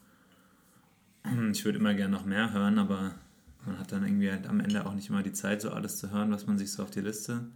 [1.52, 3.12] Ich würde immer gerne noch mehr hören, aber
[3.64, 6.10] man hat dann irgendwie halt am Ende auch nicht immer die Zeit, so alles zu
[6.10, 7.46] hören, was man sich so auf die Liste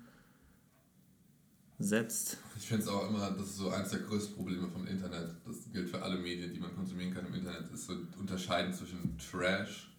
[1.79, 2.38] setzt.
[2.57, 5.35] Ich finde es auch immer, das ist so eines der größten Probleme vom Internet.
[5.47, 9.16] Das gilt für alle Medien, die man konsumieren kann im Internet, ist so unterscheiden zwischen
[9.18, 9.90] Trash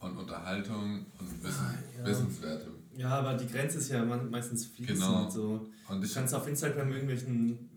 [0.00, 1.66] und Unterhaltung und Wissen,
[1.98, 2.04] ja.
[2.04, 2.66] Wissenswerte.
[2.96, 4.98] Ja, aber die Grenze ist ja man- meistens fließend.
[4.98, 5.30] Genau.
[5.30, 5.70] So.
[5.88, 7.70] Und Du ich, kannst auf Instagram irgendwelchen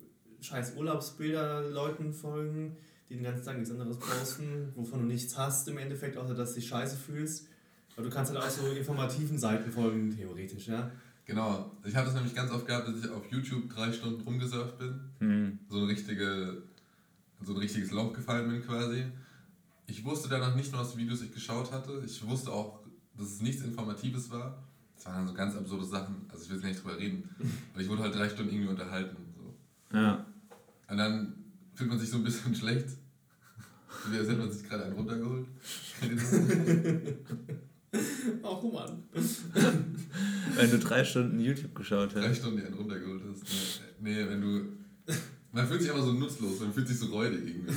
[0.45, 2.77] scheiß Urlaubsbilder Leuten folgen,
[3.09, 6.53] die den ganzen Tag nichts anderes posten, wovon du nichts hast im Endeffekt, außer dass
[6.53, 7.47] du dich scheiße fühlst.
[7.95, 10.91] Aber du kannst halt auch so informativen Seiten folgen, theoretisch, ja.
[11.25, 14.77] genau, ich habe das nämlich ganz oft gehabt, dass ich auf YouTube drei Stunden rumgesurft
[14.77, 14.99] bin.
[15.19, 15.59] Hm.
[15.69, 16.63] so ein, richtige,
[17.41, 19.05] so ein richtiges Loch gefallen bin quasi.
[19.87, 22.01] Ich wusste danach nicht mehr, was für Videos ich geschaut hatte.
[22.05, 22.79] Ich wusste auch,
[23.17, 24.63] dass es nichts Informatives war.
[24.97, 26.25] Es waren so ganz absurde Sachen.
[26.31, 27.29] Also ich will jetzt nicht drüber reden.
[27.73, 29.17] Aber ich wurde halt drei Stunden irgendwie unterhalten.
[29.37, 29.97] So.
[29.97, 30.25] Ja.
[30.87, 31.33] Und dann
[31.73, 32.87] fühlt man sich so ein bisschen schlecht.
[34.09, 35.47] Wie als hätte man sich gerade einen runtergeholt.
[36.01, 36.33] Das?
[38.43, 39.03] Ach Mann.
[40.55, 42.37] Wenn du drei Stunden YouTube geschaut Drei hast.
[42.37, 43.43] Stunden die einen runtergeholt hast.
[44.01, 44.65] Nee, wenn du.
[45.51, 47.73] Man fühlt sich einfach so nutzlos, man fühlt sich so räudig irgendwie.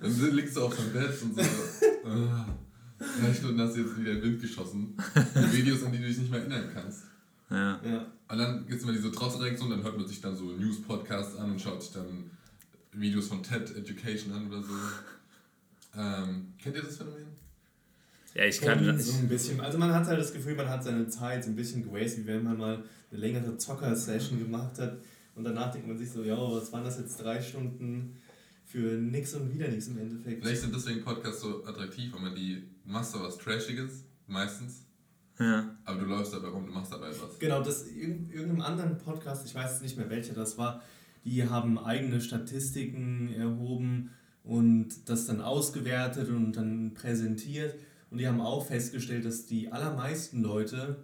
[0.00, 1.42] Dann liegst du auf deinem Bett und so.
[2.08, 2.46] ah,
[2.98, 4.96] drei Stunden hast du jetzt wieder in den Wind geschossen.
[5.50, 7.02] Videos, an die du dich nicht mehr erinnern kannst.
[7.50, 7.80] Ja.
[7.84, 8.06] Ja.
[8.28, 11.52] Und dann gibt es immer diese Trotzreaktion, dann hört man sich dann so News-Podcasts an
[11.52, 12.30] und schaut sich dann
[12.92, 14.72] Videos von TED Education an oder so.
[15.96, 17.28] Ähm, kennt ihr das Phänomen?
[18.34, 18.88] Ja, ich kann.
[18.88, 19.60] Und so ein bisschen.
[19.60, 22.26] Also man hat halt das Gefühl, man hat seine Zeit so ein bisschen gewastet, wie
[22.26, 24.98] wenn man mal eine längere Zocker-Session gemacht hat
[25.34, 28.16] und danach denkt man sich so, ja, was waren das jetzt drei Stunden
[28.64, 30.42] für nix und wieder nichts im Endeffekt.
[30.42, 32.64] Vielleicht sind deswegen Podcasts so attraktiv, weil man die
[33.02, 34.82] so was Trashiges, meistens,
[35.38, 35.74] Ja.
[35.84, 37.38] aber du läufst dabei rum, du machst dabei was.
[37.40, 40.80] Genau, das in irgendeinem anderen Podcast, ich weiß jetzt nicht mehr welcher das war,
[41.24, 44.10] die haben eigene Statistiken erhoben
[44.44, 47.74] und das dann ausgewertet und dann präsentiert.
[48.10, 50.98] Und die haben auch festgestellt, dass die allermeisten Leute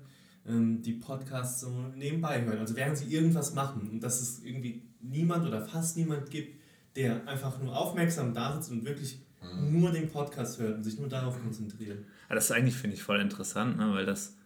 [0.46, 3.88] ähm, die Podcasts so nebenbei hören, also während sie irgendwas machen.
[3.90, 6.60] Und dass es irgendwie niemand oder fast niemand gibt,
[6.96, 9.80] der einfach nur aufmerksam da sitzt und wirklich Mhm.
[9.80, 12.04] nur den Podcast hört und sich nur darauf konzentriert.
[12.30, 13.92] Aber das ist eigentlich, finde ich, voll interessant, ne?
[13.92, 14.36] weil das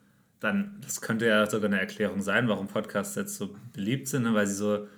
[0.41, 4.33] dann, das könnte ja sogar eine Erklärung sein, warum Podcasts jetzt so beliebt sind, ne?
[4.33, 4.89] weil sie so,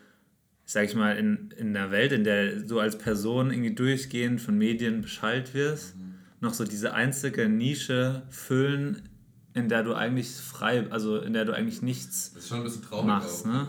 [0.66, 4.56] sag ich mal, in, in einer Welt, in der du als Person irgendwie durchgehend von
[4.56, 5.96] Medien beschallt wirst,
[6.40, 9.08] noch so diese einzige Nische füllen,
[9.52, 12.62] in der du eigentlich frei, also in der du eigentlich nichts Das ist schon ein
[12.62, 13.68] bisschen traurig Machst, auch, ne?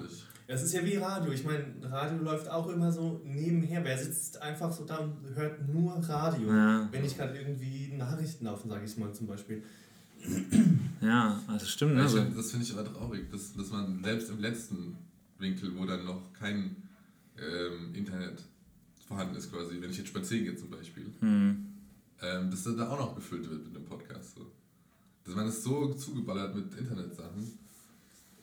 [0.50, 1.32] Es ist ja wie Radio.
[1.34, 3.84] Ich meine, Radio läuft auch immer so nebenher.
[3.84, 6.48] Wer sitzt einfach so da und hört nur Radio?
[6.50, 6.88] Ja.
[6.92, 9.62] Wenn ich gerade irgendwie Nachrichten laufen, sage ich mal zum Beispiel.
[11.02, 11.96] Ja, also stimmt.
[11.96, 12.06] Ne?
[12.06, 14.96] Ich So, find- das finde ich aber traurig, dass, dass man selbst im letzten
[15.38, 16.76] Winkel, wo dann noch kein
[17.38, 18.42] ähm, Internet
[19.08, 21.66] vorhanden ist, quasi, wenn ich jetzt spazieren gehe zum Beispiel, hm,
[22.22, 24.36] ähm, dass das da auch noch gefüllt wird mit dem Podcast.
[24.36, 24.46] So.
[25.26, 27.58] Dass man ist so zugeballert mit Internetsachen.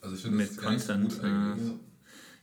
[0.01, 1.69] Also ich finde Mit das gar nicht so Content, gut eigentlich.
[1.69, 1.75] ja,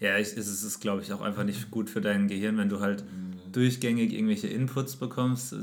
[0.01, 2.79] ich, es ist, ist glaube ich, auch einfach nicht gut für dein Gehirn, wenn du
[2.79, 3.51] halt Mhm.
[3.51, 5.53] durchgängig irgendwelche Inputs bekommst.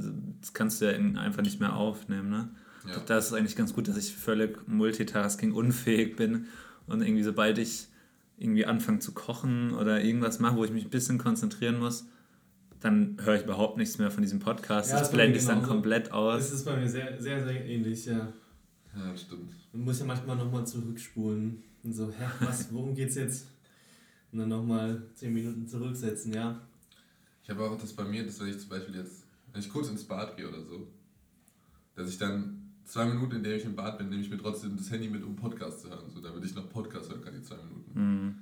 [0.40, 2.30] Das kannst du ja in- einfach nicht mehr aufnehmen.
[2.30, 2.48] Ne?
[2.86, 3.00] Ja.
[3.06, 6.46] Da ist es eigentlich ganz gut, dass ich völlig multitasking unfähig bin
[6.86, 7.88] und irgendwie sobald ich
[8.38, 12.06] irgendwie anfange zu kochen oder irgendwas mache, wo ich mich ein bisschen konzentrieren muss,
[12.80, 14.92] dann höre ich überhaupt nichts mehr von diesem Podcast.
[14.92, 16.38] Ja, das blende ich dann komplett aus.
[16.48, 18.32] Das ist bei mir sehr, sehr, sehr ähnlich, ja.
[18.96, 19.50] Ja, stimmt.
[19.72, 23.48] Man muss ja manchmal nochmal zurückspulen und so, hä, was, worum geht's jetzt?
[24.32, 26.60] Und dann nochmal 10 Minuten zurücksetzen, ja.
[27.42, 29.88] Ich habe auch das bei mir, dass wenn ich zum Beispiel jetzt, wenn ich kurz
[29.88, 30.86] ins Bad gehe oder so,
[31.94, 34.76] dass ich dann zwei Minuten, in der ich im Bad bin, nehme ich mir trotzdem
[34.76, 37.42] das Handy mit, um Podcast zu hören, so damit ich noch Podcast hören kann, die
[37.42, 37.94] zwei Minuten.
[37.94, 38.34] Hm.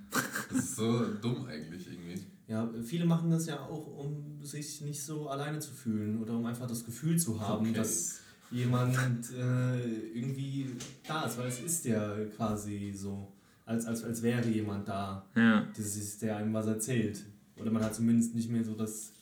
[0.50, 2.20] Das ist so dumm eigentlich irgendwie.
[2.48, 6.46] Ja, viele machen das ja auch, um sich nicht so alleine zu fühlen oder um
[6.46, 7.74] einfach das Gefühl zu haben, Okay.
[7.78, 8.20] dass
[8.52, 8.96] jemand
[9.32, 9.80] äh,
[10.14, 10.70] irgendwie
[11.06, 13.32] da ist, weil es ist ja quasi so,
[13.66, 15.66] als, als, als wäre jemand da, Ja.
[15.76, 17.22] das ist, der einem was erzählt.
[17.58, 19.12] Oder man hat zumindest nicht mehr so das,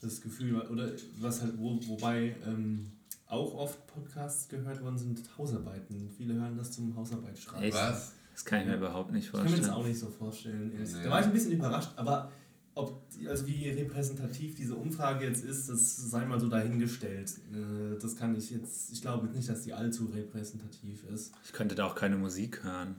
[0.00, 2.86] das Gefühl, oder was halt, wo, wobei ähm,
[3.26, 6.10] auch oft Podcasts gehört worden sind, Hausarbeiten.
[6.16, 7.64] Viele hören das zum Hausarbeitschreiben.
[7.64, 7.74] Echt?
[7.76, 8.12] Was?
[8.34, 9.76] Das kann ich mir überhaupt nicht Ich kann mir das vorstellen.
[9.80, 10.72] auch nicht so vorstellen.
[10.76, 11.02] Nee.
[11.04, 12.30] Da war ich ein bisschen überrascht, aber
[12.74, 17.30] ob, also wie repräsentativ diese Umfrage jetzt ist, das sei mal so dahingestellt.
[17.54, 21.32] Äh, Das kann ich jetzt, ich glaube nicht, dass die allzu repräsentativ ist.
[21.46, 22.96] Ich könnte da auch keine Musik hören.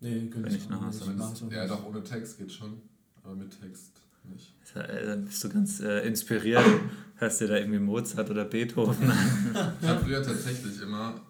[0.00, 1.22] Nee, könnte Wenn ich Hause nicht.
[1.22, 2.80] auch Ja, doch, ohne Text geht schon,
[3.22, 3.92] aber mit Text
[4.24, 4.52] nicht.
[4.74, 6.64] Äh, bist du ganz äh, inspiriert.
[7.16, 9.72] Hörst dir da irgendwie Mozart oder Beethoven an?
[9.80, 11.20] Ich habe früher tatsächlich immer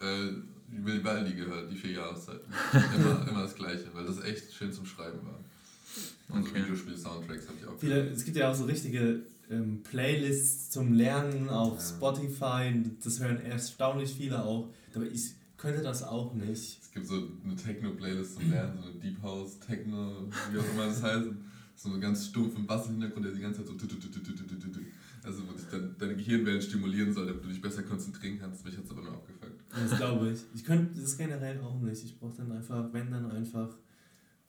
[0.00, 0.32] äh,
[0.70, 2.52] Vivaldi gehört, die vier Jahreszeiten.
[2.94, 5.38] Immer, immer das Gleiche, weil das echt schön zum Schreiben war.
[6.36, 6.62] Und so Okay.
[6.62, 9.20] Videospiel-Soundtracks habe ich auch Viele, es gibt ja auch so richtige
[9.50, 11.80] ähm, Playlists zum Lernen auf Ja.
[11.96, 12.82] Spotify.
[13.02, 14.68] Das hören erstaunlich viele auch.
[14.92, 16.80] Dabei ich könnte das auch nicht.
[16.80, 20.86] Es gibt so eine Techno-Playlist zum Lernen, so eine Deep House, Techno, wie auch immer
[20.86, 21.28] das heißt.
[21.74, 23.86] So einen ganz stumpfen Bass im Hintergrund, der die ganze Zeit so.
[25.22, 28.64] Also, wo dich dann deine Gehirnwellen stimulieren soll, damit du dich besser konzentrieren kannst.
[28.64, 29.62] Mich hat es aber nur abgefuckt.
[29.70, 30.40] Das glaube ich.
[30.54, 32.02] Ich könnte das generell auch nicht.
[32.04, 33.76] Ich brauche dann einfach, wenn dann einfach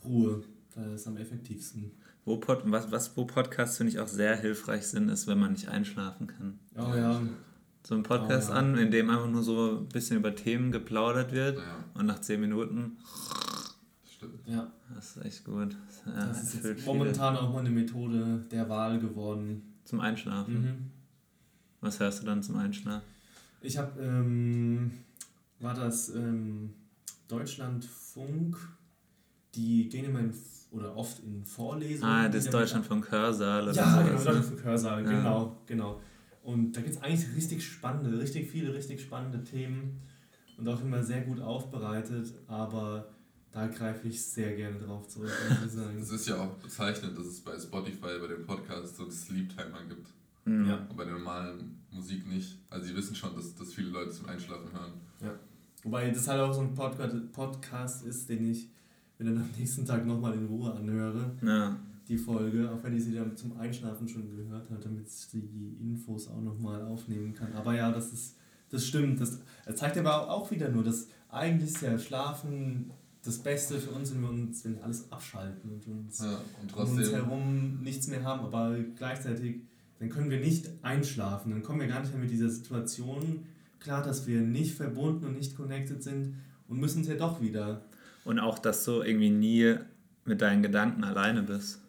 [0.03, 0.43] Ruhe.
[0.73, 1.91] Das ist am effektivsten.
[2.25, 5.51] Wo, Pod, was, was, wo Podcasts, finde ich, auch sehr hilfreich sind, ist, wenn man
[5.51, 6.59] nicht einschlafen kann.
[6.75, 7.21] Oh ja.
[7.83, 8.59] So ein Podcast Oh, ja.
[8.59, 11.63] an, in dem einfach nur so ein bisschen über Themen geplaudert wird Ja,
[11.95, 12.97] und nach 10 Minuten,
[14.03, 14.47] das stimmt.
[14.47, 15.75] Ja, das ist echt gut.
[16.05, 19.63] Ja, das ist momentan auch meine Methode der Wahl geworden.
[19.85, 20.61] Zum Einschlafen.
[20.61, 20.91] Mhm.
[21.81, 23.05] Was hörst du dann zum Einschlafen?
[23.61, 24.91] Ich habe, ähm,
[25.59, 26.73] war das ähm,
[27.27, 28.57] Deutschlandfunk,
[29.55, 30.33] die gehen immer in,
[30.71, 32.11] oder oft in Vorlesungen.
[32.11, 34.15] Ah, das Deutschlandfunk Hörsaal oder Ja, genau, ne?
[34.17, 35.09] Deutschlandfunk Hörsaal, Ja.
[35.09, 36.01] genau, genau.
[36.49, 40.01] Und da gibt es eigentlich richtig spannende, richtig viele, richtig spannende Themen
[40.57, 43.07] und auch immer sehr gut aufbereitet, aber
[43.51, 45.97] da greife ich sehr gerne drauf zurück, muss ich sagen.
[46.01, 49.83] Es ist ja auch bezeichnend, dass es bei Spotify, bei dem Podcast, so einen Sleep-Timer
[49.87, 50.07] gibt.
[50.45, 50.67] Mhm.
[50.67, 50.87] Ja.
[50.89, 52.57] Und bei der normalen Musik nicht.
[52.71, 54.93] Also, sie wissen schon, dass, dass viele Leute zum Einschlafen hören.
[55.83, 58.69] Wobei das halt auch so ein Podcast, Podcast ist, den ich
[59.19, 61.77] mir dann am nächsten Tag nochmal in Ruhe anhöre, Ja.
[62.09, 65.77] Die Folge, auch wenn ich sie dann zum Einschlafen schon gehört habe, damit ich die
[65.79, 67.53] Infos auch nochmal aufnehmen kann.
[67.53, 68.35] Aber ja, das ist,
[68.69, 69.21] das stimmt.
[69.21, 72.91] Das, das zeigt aber auch wieder nur, dass eigentlich ist ja Schlafen
[73.23, 76.75] das Beste für uns, wenn wir uns, wenn wir alles abschalten und uns Ja, und
[76.75, 79.61] um uns herum nichts mehr haben, aber gleichzeitig,
[79.99, 83.45] dann können wir nicht einschlafen, dann kommen wir gar nicht mehr mit dieser Situation
[83.79, 86.35] klar, dass wir nicht verbunden und nicht connected sind
[86.67, 87.81] und müssen es ja doch wieder.
[88.25, 89.75] Und auch, dass du irgendwie nie
[90.25, 91.81] mit deinen Gedanken alleine bist,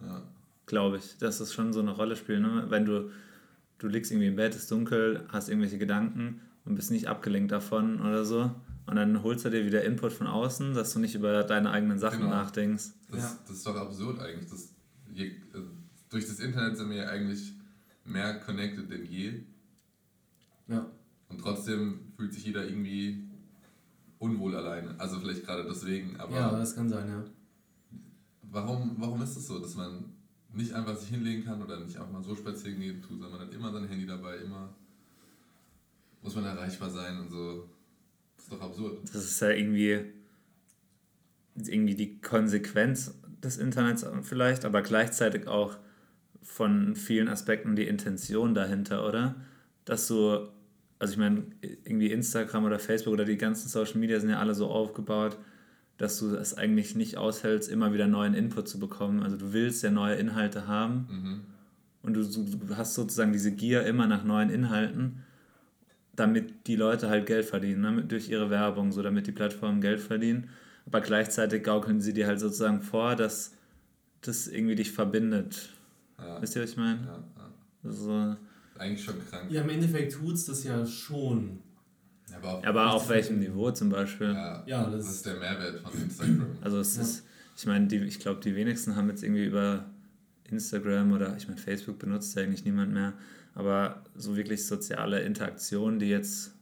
[0.00, 0.22] Ja,
[0.66, 1.18] glaube ich.
[1.18, 2.40] Dass das schon so eine Rolle spielt.
[2.42, 2.66] Ne?
[2.68, 3.10] Wenn du,
[3.78, 8.00] du liegst irgendwie im Bett, ist dunkel, hast irgendwelche Gedanken und bist nicht abgelenkt davon
[8.00, 8.50] oder so.
[8.86, 11.98] Und dann holst du dir wieder Input von außen, dass du nicht über deine eigenen
[11.98, 12.30] Sachen Genau.
[12.30, 12.84] nachdenkst.
[13.10, 13.38] das, Ja.
[13.46, 14.50] das ist doch absurd eigentlich.
[14.50, 14.72] Das,
[15.12, 15.34] je, äh,
[16.08, 17.52] durch das Internet sind wir ja eigentlich
[18.04, 19.44] mehr connected denn je.
[20.66, 20.86] Ja.
[21.28, 23.28] Und trotzdem fühlt sich jeder irgendwie
[24.18, 24.94] unwohl alleine.
[24.98, 27.24] Also vielleicht gerade deswegen, aber ja, das kann sein, ja.
[28.50, 30.12] Warum, warum ist es so, dass man
[30.52, 33.40] nicht einfach sich hinlegen kann oder nicht einfach mal so spazieren gehen tut, sondern man
[33.40, 34.74] hat immer sein Handy dabei, immer
[36.22, 37.68] muss man erreichbar sein und so.
[38.36, 38.98] Das ist doch absurd.
[39.04, 40.04] Das ist ja irgendwie,
[41.54, 45.78] irgendwie die Konsequenz des Internets vielleicht, aber gleichzeitig auch
[46.42, 49.36] von vielen Aspekten die Intention dahinter, oder?
[49.84, 50.48] Dass du,
[50.98, 54.54] also ich meine, irgendwie Instagram oder Facebook oder die ganzen Social Media sind ja alle
[54.54, 55.38] so aufgebaut,
[56.00, 59.22] dass du es eigentlich nicht aushältst, immer wieder neuen Input zu bekommen.
[59.22, 61.40] Also du willst ja neue Inhalte haben Mhm.
[62.02, 65.22] und du, du hast sozusagen diese Gier immer nach neuen Inhalten,
[66.16, 68.02] damit die Leute halt Geld verdienen, ne?
[68.04, 70.48] durch ihre Werbung, so damit die Plattformen Geld verdienen.
[70.86, 73.54] Aber gleichzeitig gaukeln sie dir halt sozusagen vor, dass
[74.22, 75.70] das irgendwie dich verbindet.
[76.18, 77.00] Ja, Wisst ihr, was ich meine?
[77.06, 77.24] ja,
[77.84, 77.90] ja.
[77.92, 78.36] So,
[78.78, 79.50] Eigentlich schon krank.
[79.50, 81.58] Ja, im Endeffekt tut es das ja schon.
[82.36, 84.28] Aber auf, aber auf welchem Niveau zum Beispiel?
[84.32, 86.46] ja, Ja, das, das- ist der Mehrwert von Instagram.
[86.60, 87.02] Also es Ja.
[87.02, 89.84] ist, ich meine, die, ich glaube, die wenigsten haben jetzt irgendwie über
[90.50, 93.12] Instagram oder ich meine, Facebook benutzt ja eigentlich niemand mehr,
[93.54, 96.54] aber so wirklich soziale Interaktionen, die jetzt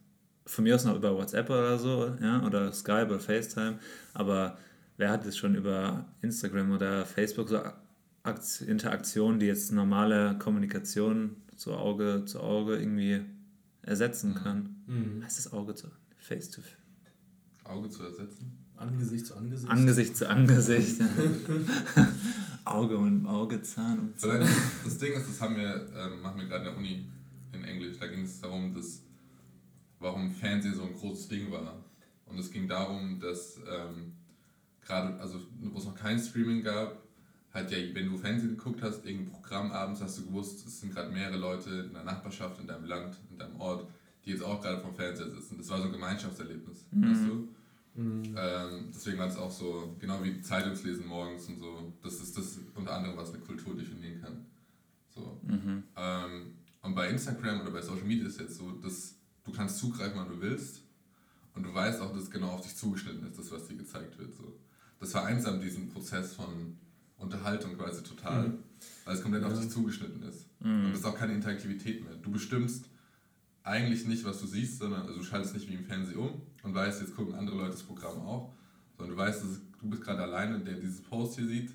[0.47, 3.79] von mir aus noch über WhatsApp oder so, ja, oder Skype oder FaceTime,
[4.15, 4.59] aber
[4.97, 7.61] wer hat es schon über Instagram oder Facebook so
[8.25, 13.21] Akt- Interaktionen, die jetzt normale Kommunikation zu Auge zu Auge irgendwie
[13.89, 14.77] ersetzen kann?
[14.87, 15.25] Mhm.
[15.25, 16.63] Heißt das Auge zu Face to
[17.65, 18.59] Auge zu ersetzen.
[18.77, 19.71] Angesicht zu Angesicht.
[19.71, 21.01] Angesicht zu Angesicht.
[22.65, 24.41] Auge und Auge, Zahn und Zahn.
[24.85, 27.07] Das Ding ist, das haben wir, ähm, machen wir gerade in der Uni
[27.53, 27.99] in Englisch.
[27.99, 29.03] Da ging es darum, dass,
[29.99, 31.85] warum Fernsehen so ein großes Ding war.
[32.27, 34.13] Und es ging darum, dass ähm,
[34.83, 37.03] gerade, also wo es noch kein Streaming gab,
[37.53, 40.95] hat ja, wenn du Fernsehen geguckt hast, irgendein Programm abends, hast du gewusst, es sind
[40.95, 43.89] gerade mehrere Leute in der Nachbarschaft, in deinem Land, in deinem Ort,
[44.25, 45.57] die jetzt auch gerade vom Fernseher sitzen.
[45.59, 47.49] Das war so ein Gemeinschaftserlebnis, weißt du?
[47.95, 48.35] Mhm.
[48.37, 51.93] Ähm, deswegen war es auch so, genau wie Zeitungslesen morgens und so.
[52.03, 54.47] Das ist das unter anderem, was eine Kultur definieren kann.
[55.09, 55.41] So.
[55.43, 55.83] Mhm.
[55.97, 60.17] Ähm, und bei Instagram oder bei Social Media ist jetzt so, dass du kannst zugreifen,
[60.17, 60.83] wann du willst.
[61.55, 64.17] Und du weißt auch, dass es genau auf dich zugeschnitten ist, das, was dir gezeigt
[64.19, 64.33] wird.
[64.33, 64.57] So.
[65.01, 66.79] Das vereinsamt diesen Prozess von
[67.19, 68.59] Unterhaltung quasi total, Mhm.
[69.05, 69.61] weil es komplett auf Ja.
[69.61, 70.47] dich zugeschnitten ist.
[70.61, 70.87] Mhm.
[70.87, 72.15] Und es ist auch keine Interaktivität mehr.
[72.15, 72.87] Du bestimmst
[73.65, 76.75] eigentlich nicht, was du siehst, sondern also du schaltest nicht wie im Fernsehen um und
[76.75, 78.55] weißt, jetzt gucken andere Leute das Programm auch,
[78.97, 79.43] sondern du weißt,
[79.81, 81.73] du bist gerade alleine, der dieses Post hier sieht,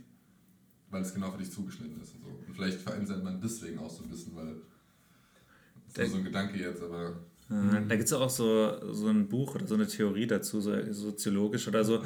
[0.90, 2.30] weil es genau für dich zugeschnitten ist und so.
[2.48, 6.18] Und vielleicht vereinsamt man deswegen auch so ein bisschen, weil das ist Der- nur so
[6.20, 7.16] ein Gedanke jetzt, aber.
[7.50, 11.68] Da gibt es auch so, so ein Buch oder so eine Theorie dazu, so soziologisch
[11.68, 12.02] oder so,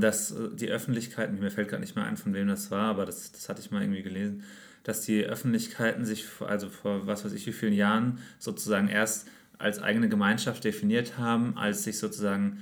[0.00, 3.32] dass die Öffentlichkeiten, mir fällt gerade nicht mehr ein, von wem das war, aber das,
[3.32, 4.42] das hatte ich mal irgendwie gelesen,
[4.82, 9.80] dass die Öffentlichkeiten sich, also vor was weiß ich wie vielen Jahren, sozusagen erst als
[9.80, 12.58] eigene Gemeinschaft definiert haben, als sich sozusagen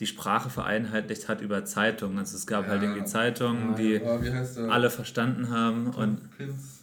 [0.00, 2.18] die Sprache vereinheitlicht hat über Zeitungen.
[2.18, 5.88] Also es gab ja, halt irgendwie Zeitungen, die alle verstanden haben.
[5.88, 6.80] Und Prinz.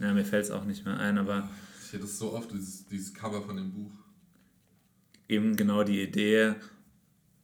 [0.00, 1.48] Ja, mir fällt es auch nicht mehr ein, aber.
[1.84, 3.92] Ich hätte so oft, dieses, dieses Cover von dem Buch.
[5.28, 6.54] Eben genau die Idee,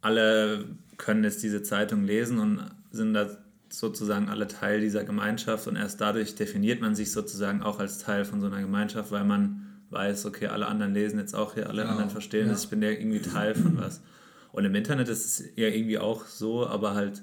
[0.01, 0.67] alle
[0.99, 3.29] können jetzt diese Zeitung lesen und sind da
[3.69, 8.25] sozusagen alle Teil dieser Gemeinschaft und erst dadurch definiert man sich sozusagen auch als Teil
[8.25, 11.83] von so einer Gemeinschaft, weil man weiß, okay, alle anderen lesen jetzt auch hier, alle
[11.83, 11.93] genau.
[11.93, 12.53] anderen verstehen ja.
[12.53, 14.03] das, ich bin ja irgendwie Teil von was.
[14.53, 17.23] Und im Internet ist es ja irgendwie auch so, aber halt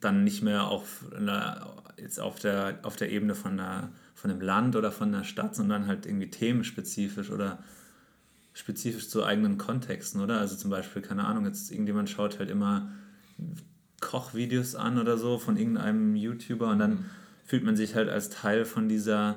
[0.00, 4.40] dann nicht mehr auf, einer, jetzt auf, der, auf der Ebene von, einer, von einem
[4.42, 7.62] Land oder von einer Stadt, sondern halt irgendwie themenspezifisch oder
[8.56, 10.40] spezifisch zu eigenen Kontexten, oder?
[10.40, 12.90] Also zum Beispiel, keine Ahnung, jetzt irgendjemand schaut halt immer
[14.00, 17.04] Kochvideos an oder so von irgendeinem YouTuber und dann mhm.
[17.44, 19.36] fühlt man sich halt als Teil von dieser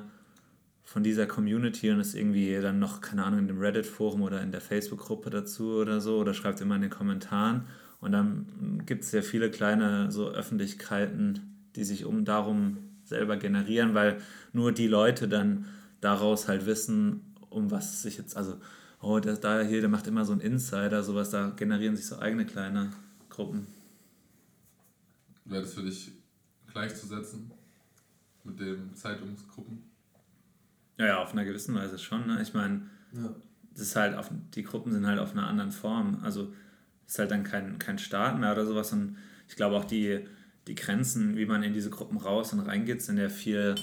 [0.82, 4.50] von dieser Community und ist irgendwie dann noch, keine Ahnung, in dem Reddit-Forum oder in
[4.50, 7.66] der Facebook-Gruppe dazu oder so oder schreibt immer in den Kommentaren.
[8.00, 13.94] Und dann gibt es sehr viele kleine so Öffentlichkeiten, die sich um darum selber generieren,
[13.94, 14.16] weil
[14.52, 15.66] nur die Leute dann
[16.00, 18.56] daraus halt wissen, um was es sich jetzt, also,
[19.00, 22.18] oh, der, da hier, der macht immer so ein Insider, sowas, da generieren sich so
[22.18, 22.90] eigene kleine
[23.28, 23.66] Gruppen.
[25.44, 26.12] Wäre das für dich
[26.72, 27.50] gleichzusetzen
[28.44, 29.90] mit den Zeitungsgruppen?
[30.98, 32.26] Ja, ja, auf einer gewissen Weise schon.
[32.26, 32.42] Ne?
[32.42, 32.82] Ich meine,
[33.12, 33.34] ja.
[33.72, 36.20] das ist halt auf, die Gruppen sind halt auf einer anderen Form.
[36.22, 36.52] Also
[37.06, 38.92] ist halt dann kein, kein Staat mehr oder sowas.
[38.92, 39.16] Und
[39.48, 40.26] ich glaube auch die,
[40.66, 43.74] die Grenzen, wie man in diese Gruppen raus und reingeht, sind ja viel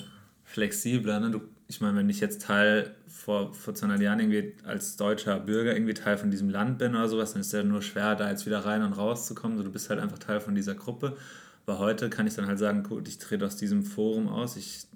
[0.43, 1.19] flexibler.
[1.19, 1.31] Ne?
[1.31, 5.73] Du, ich meine, wenn ich jetzt Teil vor, vor 200 Jahren irgendwie als deutscher Bürger
[5.73, 8.29] irgendwie Teil von diesem Land bin oder sowas, dann ist es ja nur schwer, da
[8.29, 9.57] jetzt wieder rein und rauszukommen.
[9.57, 11.17] So, du bist halt einfach Teil von dieser Gruppe.
[11.65, 14.87] Aber heute kann ich dann halt sagen, gut, ich trete aus diesem Forum aus, ich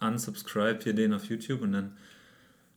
[0.00, 1.96] unsubscribe hier den auf YouTube und dann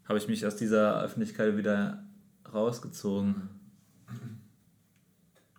[0.06, 2.04] habe ich mich aus dieser Öffentlichkeit wieder
[2.52, 3.50] rausgezogen.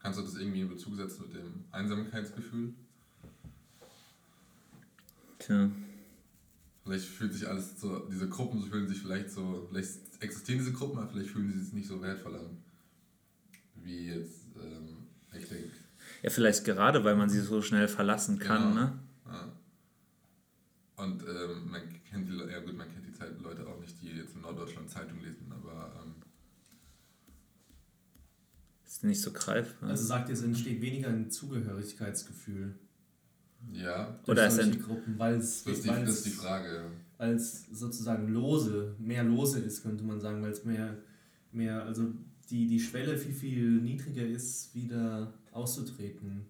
[0.02, 2.74] Kannst du das irgendwie in Bezug setzen mit dem Einsamkeitsgefühl?
[5.38, 5.70] Tja.
[6.84, 10.98] Vielleicht fühlt sich alles so, diese Gruppen fühlen sich vielleicht so, vielleicht existieren diese Gruppen,
[10.98, 12.58] aber vielleicht fühlen sie sich nicht so wertvoll an.
[13.76, 15.70] Wie jetzt, ähm, ich denke.
[16.22, 18.74] Ja, vielleicht gerade, weil man sie so schnell verlassen kann, genau.
[18.74, 18.98] ne?
[20.96, 24.10] Und ähm, man kennt die, ja gut, man kennt die Zeit, Leute auch nicht, die
[24.10, 26.14] jetzt in Norddeutschland Zeitung lesen, aber ähm,
[28.86, 29.90] ist nicht so greifbar.
[29.90, 32.78] Also sagt ihr, es entsteht weniger ein Zugehörigkeitsgefühl.
[33.72, 34.18] Ja.
[34.26, 36.84] Oder es sind Gruppen, weil es das, das ist die Frage.
[37.18, 40.96] Weil es sozusagen lose, mehr lose ist, könnte man sagen, weil es mehr,
[41.52, 42.12] mehr, also
[42.50, 46.46] die, die Schwelle viel, viel niedriger ist, wieder auszutreten.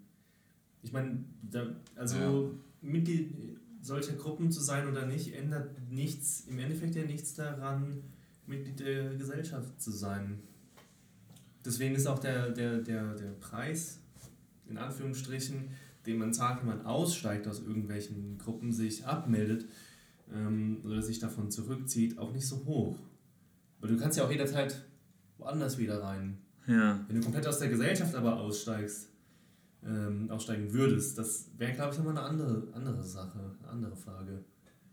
[0.82, 2.50] Ich meine, da, also ja.
[2.82, 8.02] Mitglied, solcher Gruppen zu sein oder nicht, ändert nichts, im Endeffekt ja nichts daran,
[8.46, 10.40] Mitglied der Gesellschaft zu sein.
[11.64, 14.00] Deswegen ist auch der, der, der, der Preis,
[14.68, 15.70] in Anführungsstrichen,
[16.06, 19.66] den man zahlt, wenn man aussteigt aus irgendwelchen Gruppen, sich abmeldet
[20.32, 22.98] ähm, oder sich davon zurückzieht, auch nicht so hoch.
[23.80, 24.84] Weil du kannst ja auch jederzeit
[25.38, 26.38] woanders wieder rein.
[26.66, 27.04] Ja.
[27.06, 29.08] Wenn du komplett aus der Gesellschaft aber aussteigst,
[29.86, 31.18] ähm, aussteigen würdest.
[31.18, 34.44] Das wäre, glaube ich, nochmal eine andere, andere Sache, eine andere Frage.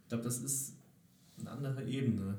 [0.04, 0.76] Ich glaube, das ist
[1.40, 2.38] eine andere Ebene.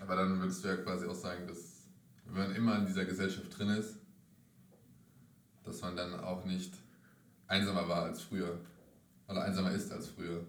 [0.00, 1.88] Aber dann würdest du ja quasi auch sagen, dass
[2.26, 3.97] wenn man immer in dieser Gesellschaft drin ist,
[5.68, 6.72] dass man dann auch nicht
[7.46, 8.58] einsamer war als früher.
[9.28, 10.44] Oder einsamer ist als früher.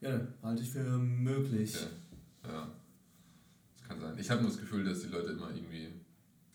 [0.00, 1.74] Ja, halte ich für möglich.
[1.74, 2.52] Okay.
[2.52, 2.68] Ja.
[3.76, 4.18] Das kann sein.
[4.18, 5.92] Ich habe nur das Gefühl, dass die Leute immer irgendwie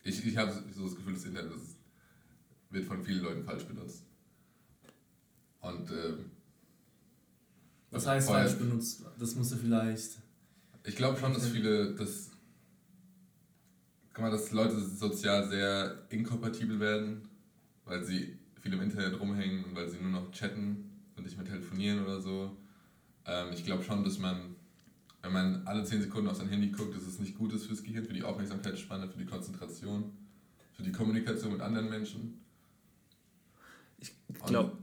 [0.03, 1.61] ich, ich habe so das Gefühl, das Internet das
[2.69, 4.03] wird von vielen Leuten falsch benutzt.
[5.61, 6.31] Und ähm,
[7.91, 9.03] was heißt falsch benutzt?
[9.19, 10.17] Das musst du vielleicht.
[10.83, 12.29] Ich glaube schon, dass viele, dass,
[14.13, 17.27] kann man, dass Leute sozial sehr inkompatibel werden,
[17.89, 21.45] weil sie viel im Internet rumhängen und weil sie nur noch chatten und nicht mehr
[21.45, 22.57] telefonieren oder so.
[23.25, 24.55] Ähm, ich glaube schon, dass man
[25.21, 27.83] wenn man alle 10 Sekunden auf sein Handy guckt, ist es nicht gut ist fürs
[27.83, 30.13] Gehirn, für die Aufmerksamkeitsspanne, für die Konzentration,
[30.73, 32.41] für die Kommunikation mit anderen Menschen.
[33.97, 34.13] Ich
[34.45, 34.77] glaube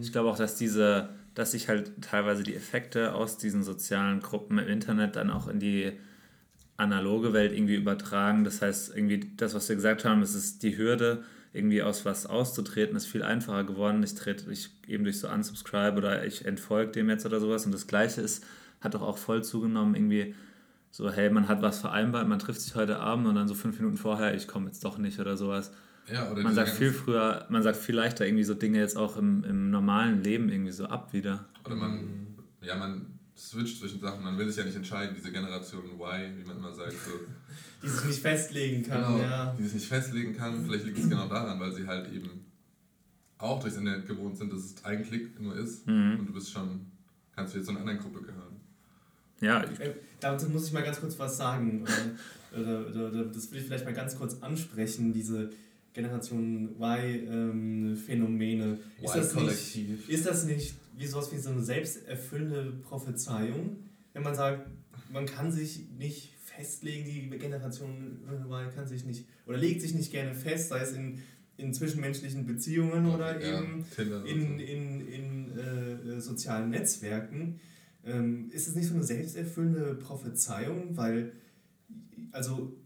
[0.00, 4.58] ich glaube auch, dass diese, dass sich halt teilweise die Effekte aus diesen sozialen Gruppen
[4.58, 5.92] im Internet dann auch in die
[6.76, 8.44] analoge Welt irgendwie übertragen.
[8.44, 12.26] Das heißt, irgendwie das, was wir gesagt haben, es ist die Hürde, irgendwie aus was
[12.26, 14.02] auszutreten, ist viel einfacher geworden.
[14.02, 17.66] Ich trete ich eben durch so unsubscribe oder ich entfolge dem jetzt oder sowas.
[17.66, 18.44] Und das Gleiche ist
[18.80, 20.34] hat doch auch voll zugenommen, irgendwie
[20.90, 23.78] So, hey, man hat was vereinbart, man trifft sich heute Abend und dann so fünf
[23.78, 25.72] Minuten vorher, ich komme jetzt doch nicht oder sowas.
[26.12, 29.16] Ja, oder Man sagt viel früher, man sagt viel leichter irgendwie so Dinge jetzt auch
[29.16, 31.46] im, im normalen Leben irgendwie so ab wieder.
[31.64, 35.84] Oder man, ja, man switcht zwischen Sachen, man will sich ja nicht entscheiden, diese Generation
[35.98, 37.10] Y, wie man immer sagt, so.
[37.82, 39.56] Die sich nicht festlegen kann, genau, ja.
[39.58, 40.64] die es nicht festlegen kann.
[40.64, 42.44] Vielleicht liegt es genau daran, weil sie halt eben
[43.38, 46.20] auch durchs Internet gewohnt sind, dass es ein Klick nur ist Mhm.
[46.20, 46.86] und du bist schon,
[47.34, 48.60] kannst du jetzt zu einer anderen Gruppe gehören.
[49.40, 51.84] Ja, ich, Äh, Dazu muss ich mal ganz kurz was sagen.
[52.56, 55.50] Oder, oder, oder, das will ich vielleicht mal ganz kurz ansprechen, diese
[55.92, 58.78] Generation Y-Phänomene.
[59.02, 63.76] ist, das nicht, ist das nicht wie sowas wie so eine selbsterfüllende Prophezeiung?
[64.12, 64.68] Wenn man sagt,
[65.12, 68.18] man kann sich nicht festlegen, die Generation
[68.74, 71.20] kann sich nicht oder legt sich nicht gerne fest, sei es in,
[71.56, 73.84] in zwischenmenschlichen Beziehungen oder ja, eben
[74.26, 77.60] in, in, in äh, sozialen Netzwerken.
[78.04, 80.96] Ähm, ist es nicht so eine selbsterfüllende Prophezeiung?
[80.96, 81.32] Weil,
[82.32, 82.76] also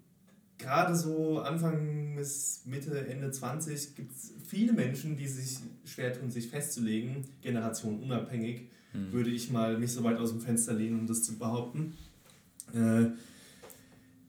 [0.58, 6.30] gerade so Anfang bis Mitte, Ende 20 gibt es viele Menschen, die sich schwer tun,
[6.30, 9.12] sich festzulegen, generationenunabhängig, Hm.
[9.12, 11.94] würde ich mal mich so weit aus dem Fenster lehnen, um das zu behaupten.
[12.72, 13.06] Äh,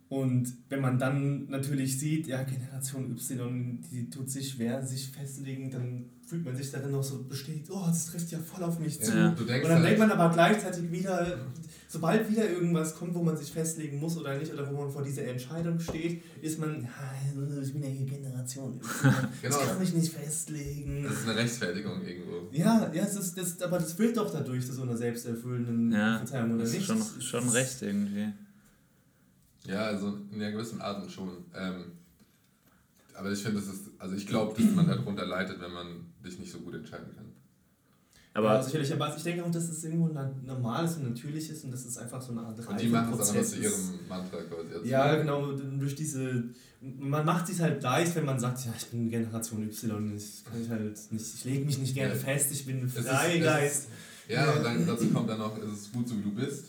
[0.10, 5.70] und wenn man dann natürlich sieht, ja, Generation Y, die tut sich schwer, sich festzulegen,
[5.70, 9.02] dann fühlt man sich darin noch so bestätigt, oh, das trifft ja voll auf mich
[9.02, 9.12] zu.
[9.18, 9.30] Ja.
[9.30, 11.38] Und dann halt, denkt man aber gleichzeitig wieder,
[11.90, 15.04] sobald wieder irgendwas kommt, wo man sich festlegen muss oder nicht, oder wo man vor
[15.04, 18.82] dieser Entscheidung steht, ist man, ja, ich bin ja hier Generation Y,
[19.36, 19.58] ich Genau.
[19.58, 21.04] kann mich nicht festlegen.
[21.04, 22.48] das ist eine Rechtfertigung irgendwo.
[22.54, 26.14] Ja, ja, es ist, das, aber das wird doch dadurch zu so einer selbsterfüllenden ja
[26.18, 26.86] Prophezeiung, oder das ist nicht?
[26.88, 28.28] schon, Das- schon das- recht irgendwie.
[29.68, 31.46] Ja, also in einer gewissen Art schon.
[31.56, 31.92] Ähm,
[33.14, 36.40] aber ich finde, das ist, also ich glaube, dass man darunter leidet, wenn man sich
[36.40, 37.26] nicht so gut entscheiden kann.
[38.34, 40.10] Aber ja, sicherlich, aber ich denke auch, dass es irgendwo
[40.46, 43.12] normal ist und natürlich ist und dass es einfach so eine Art Und die machen
[43.12, 43.64] es aber noch Reifeprozess zu ist.
[43.64, 44.88] ihrem Mantra quasi.
[44.90, 46.44] Ja, genau, durch diese.
[46.80, 50.62] Man macht sich halt leicht, wenn man sagt, ja, ich bin Generation Y, ich kann
[50.62, 52.20] ich halt nicht, ich lege mich nicht gerne Ja.
[52.20, 53.88] fest, ich bin ist- Freigeist.
[54.28, 56.66] Ja, und dann dazu kommt dann auch, es ist gut so wie du bist.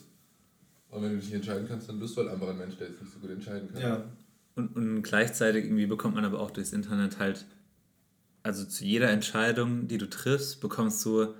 [0.90, 2.88] Und wenn du dich nicht entscheiden kannst, dann bist du halt einfach ein Mensch, der
[2.88, 3.82] jetzt nicht so gut entscheiden kann.
[3.82, 4.02] Ja,
[4.54, 7.44] Und, und gleichzeitig irgendwie bekommt man aber auch durchs Internet halt,
[8.42, 11.34] also zu jeder Entscheidung, die du triffst, bekommst du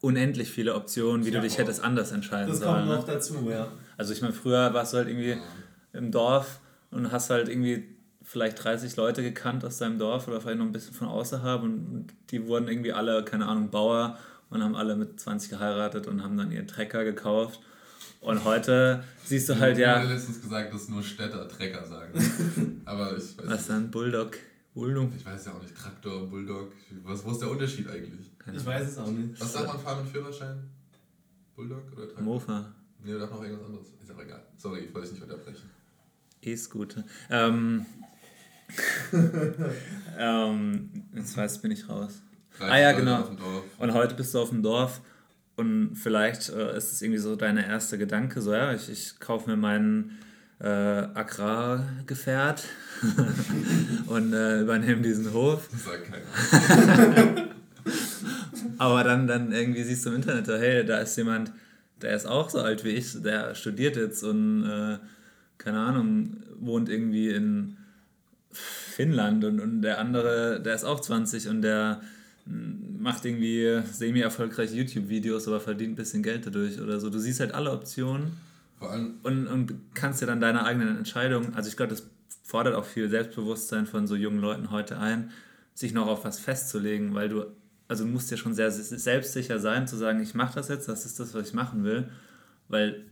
[0.00, 2.74] unendlich viele Optionen, wie Ja, du dich hättest anders entscheiden das sollen.
[2.74, 2.94] kommt Ne?
[2.96, 3.68] noch dazu, ja.
[3.96, 5.36] Also ich meine, früher warst du halt irgendwie
[5.92, 6.60] im Dorf
[6.90, 10.72] und hast halt irgendwie vielleicht 30 Leute gekannt aus deinem Dorf oder vielleicht noch ein
[10.72, 14.18] bisschen von außerhalb und die wurden irgendwie alle, keine Ahnung, Bauer
[14.48, 17.60] und haben alle mit 20 geheiratet und haben dann ihren Trecker gekauft.
[18.20, 22.82] Und heute siehst du halt Ich ja, habe letztens gesagt, dass nur Städter Trecker sagen.
[22.84, 24.36] aber ich weiß, was dann, Bulldog,
[24.74, 28.30] Bulldog, ich weiß ja auch nicht, Traktor, Bulldog, was, wo ist der Unterschied eigentlich?
[28.38, 29.40] keine Ich weiß es auch nicht.
[29.40, 30.68] Was sagt man, fahren mit Führerschein?
[31.56, 32.22] Bulldog oder Traktor?
[32.22, 32.72] Mofa.
[33.02, 33.86] Nee, oder noch irgendwas anderes.
[34.02, 34.42] Ist auch egal.
[34.58, 35.70] Sorry, ich wollte dich nicht unterbrechen.
[36.42, 37.04] E-Scooter.
[37.30, 37.86] Ähm,
[40.18, 42.22] ähm, jetzt weiß bin ich raus.
[42.58, 43.20] 30 Ah ja, Leute genau.
[43.20, 43.64] auf dem Dorf.
[43.78, 45.00] Und heute bist du auf dem Dorf
[45.60, 49.50] und vielleicht äh, ist es irgendwie so deine erste Gedanke, so ja, ich, ich kaufe
[49.50, 50.18] mir meinen
[50.58, 52.64] äh, Agrargefährt
[54.06, 55.68] und äh, übernehme diesen Hof.
[55.76, 57.48] Sagt keiner.
[58.78, 61.52] Aber dann, dann irgendwie siehst du im Internet, hey, da ist jemand,
[62.00, 64.98] der ist auch so alt wie ich, der studiert jetzt und äh,
[65.58, 67.76] keine Ahnung, wohnt irgendwie in
[68.50, 72.00] Finnland und, und der andere, der ist auch 20 und der
[72.50, 77.10] macht irgendwie semi-erfolgreiche YouTube-Videos, aber verdient ein bisschen Geld dadurch oder so.
[77.10, 78.36] Du siehst halt alle Optionen
[78.78, 82.06] Vor allem, und, und kannst dir dann deine eigenen Entscheidungen, also ich glaube, das
[82.42, 85.30] fordert auch viel Selbstbewusstsein von so jungen Leuten heute ein,
[85.74, 87.44] sich noch auf was festzulegen, weil du,
[87.88, 91.06] also du musst ja schon sehr selbstsicher sein, zu sagen, ich mache das jetzt, das
[91.06, 92.08] ist das, was ich machen will,
[92.68, 93.04] weil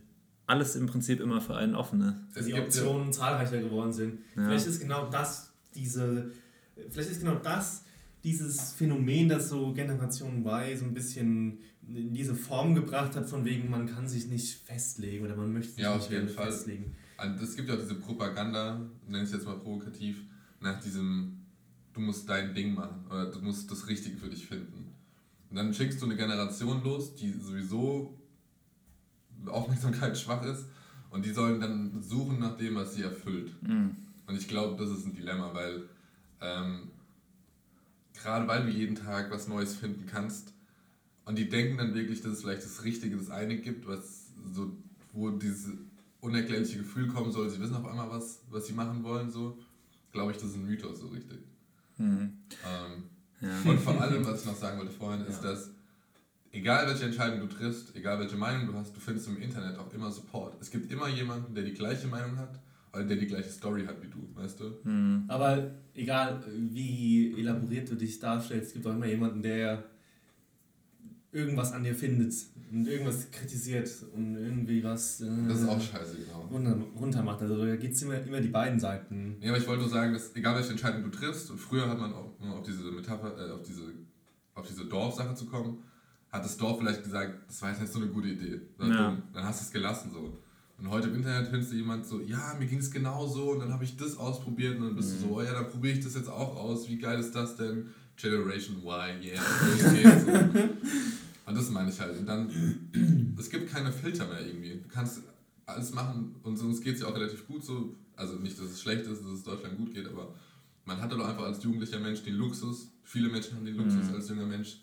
[0.45, 2.37] alles im Prinzip immer für einen offen ist.
[2.39, 4.19] es die gibt ja, Optionen zahlreicher geworden sind.
[4.35, 4.45] Ja.
[4.45, 6.31] Vielleicht ist genau das diese,
[6.89, 7.83] vielleicht ist genau das
[8.23, 13.45] dieses Phänomen, das so Generation Y so ein bisschen in diese Form gebracht hat, von
[13.45, 16.51] wegen man kann sich nicht festlegen oder man möchte sich Ja, auf nicht jeden Fall.
[16.51, 16.95] festlegen.
[17.17, 20.23] Also es gibt ja auch diese Propaganda, nenne ich es jetzt mal provokativ,
[20.61, 21.39] nach diesem,
[21.93, 24.93] du musst dein Ding machen oder du musst das Richtige für dich finden.
[25.49, 28.17] Und dann schickst du eine Generation los, die sowieso
[29.47, 30.65] Aufmerksamkeit schwach ist
[31.09, 33.51] und die sollen dann suchen nach dem, was sie erfüllt.
[33.63, 33.95] Mhm.
[34.27, 35.83] Und ich glaube, das ist ein Dilemma, weil
[36.41, 36.89] ähm,
[38.21, 40.53] gerade weil du jeden Tag was Neues finden kannst
[41.25, 44.71] und die denken dann wirklich, dass es vielleicht das Richtige, das eine gibt, was so,
[45.13, 45.69] wo dieses
[46.21, 49.57] unerklärliche Gefühl kommen soll, sie wissen auf einmal was, was sie machen wollen, so,
[50.11, 51.39] glaube ich, das ist ein Mythos so richtig.
[51.97, 52.33] Mhm.
[52.65, 53.03] Ähm,
[53.41, 53.71] Ja.
[53.71, 55.51] und vor allem, was ich noch sagen wollte vorhin, ist, Ja.
[55.51, 55.69] dass
[56.51, 59.93] egal welche Entscheidung du triffst, egal welche Meinung du hast, du findest im Internet auch
[59.93, 60.55] immer Support.
[60.59, 62.59] Es gibt immer jemanden, der die gleiche Meinung hat
[63.07, 64.65] der die gleiche Story hat wie du, weißt du?
[64.83, 65.23] Hm.
[65.27, 69.83] Aber egal, wie elaboriert du dich darstellst, es gibt auch immer jemanden, der
[71.31, 72.33] irgendwas an dir findet
[72.71, 75.21] und irgendwas kritisiert und irgendwie was.
[75.21, 76.41] Äh, Das ist auch scheiße, genau.
[76.51, 77.41] runter, runter macht.
[77.41, 79.37] Also da gibt es immer, immer die beiden Seiten.
[79.41, 81.99] Ja, aber ich wollte nur sagen, dass egal welche Entscheidung du triffst, und früher hat
[81.99, 83.83] man auch, um auf diese Metapher, äh, auf diese,
[84.55, 85.83] auf diese Dorfsache zu kommen,
[86.31, 88.61] hat das Dorf vielleicht gesagt, das war jetzt nicht so eine gute Idee.
[88.77, 89.17] Dann, Ja.
[89.33, 90.37] dann hast du es gelassen so.
[90.81, 93.73] Und heute im Internet findest du jemand so, ja, mir ging es genauso und dann
[93.73, 96.15] habe ich das ausprobiert und dann bist du so, oh ja, dann probiere ich das
[96.15, 97.89] jetzt auch aus, wie geil ist das denn?
[98.15, 99.41] Generation Y, yeah,
[99.93, 100.25] geht's.
[100.25, 100.31] so.
[101.45, 102.17] Und das meine ich halt.
[102.19, 102.49] Und dann,
[103.37, 104.71] es gibt keine Filter mehr irgendwie.
[104.81, 105.21] Du kannst
[105.65, 107.95] alles machen und uns geht es ja auch relativ gut so.
[108.15, 110.33] Also nicht, dass es schlecht ist, dass es Deutschland gut geht, aber
[110.85, 114.15] man hatte doch einfach als jugendlicher Mensch den Luxus, viele Menschen haben den Luxus Mhm.
[114.15, 114.77] als junger Mensch,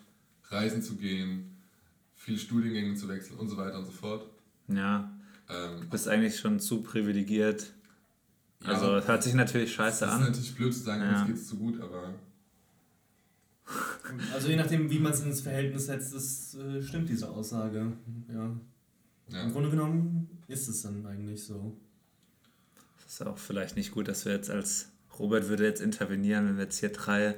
[0.48, 1.56] reisen zu gehen,
[2.14, 4.26] viele Studiengänge zu wechseln und so weiter und so fort.
[4.68, 5.10] Ja,
[5.48, 7.72] Ähm, du bist eigentlich schon zu privilegiert.
[8.62, 10.20] ja, Also hört sich natürlich es scheiße ist an.
[10.22, 11.18] natürlich blöd zu sagen, Ja.
[11.20, 12.14] uns geht es zu gut, aber
[14.34, 17.92] Also je nachdem, wie man es ins Verhältnis setzt, das äh, stimmt diese Aussage.
[18.32, 18.50] Ja.
[19.28, 19.42] ja.
[19.42, 21.76] Im Grunde genommen ist es dann eigentlich so.
[23.02, 24.88] Das ist auch vielleicht nicht gut, dass wir jetzt als
[25.18, 27.34] Robert würde jetzt intervenieren, wenn wir jetzt hier drei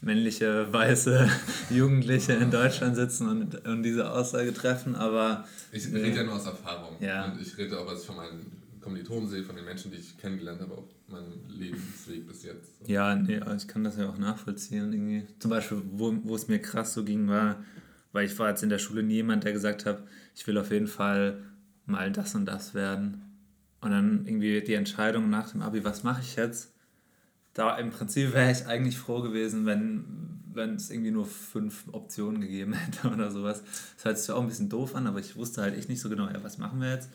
[0.00, 1.28] männliche, weiße
[1.70, 6.46] Jugendliche in Deutschland sitzen und, und diese Aussage treffen, aber Ich rede ja nur aus
[6.46, 6.96] Erfahrung.
[7.00, 7.26] Ja.
[7.26, 10.16] Und ich rede auch, was ich von meinen Kommilitonen sehe, von den Menschen, die ich
[10.16, 12.78] kennengelernt habe auf meinem Lebensweg bis jetzt.
[12.80, 12.92] So.
[12.92, 14.92] ja, nee, ich kann das ja auch nachvollziehen.
[14.92, 15.26] Irgendwie.
[15.38, 17.62] Zum Beispiel, wo, wo es mir krass so ging, war,
[18.12, 20.02] weil ich war jetzt in der Schule nie jemand, der gesagt hat,
[20.34, 21.42] ich will auf jeden Fall
[21.86, 23.22] mal das und das werden.
[23.80, 26.72] Und dann irgendwie die Entscheidung nach dem Abi, was mache ich jetzt?
[27.58, 30.04] Da im Prinzip wäre ich eigentlich froh gewesen, wenn,
[30.54, 33.64] wenn es irgendwie nur fünf Optionen gegeben hätte oder sowas.
[33.96, 36.08] Das hört sich auch ein bisschen doof an, aber ich wusste halt echt nicht so
[36.08, 37.10] genau, ja, was machen wir jetzt?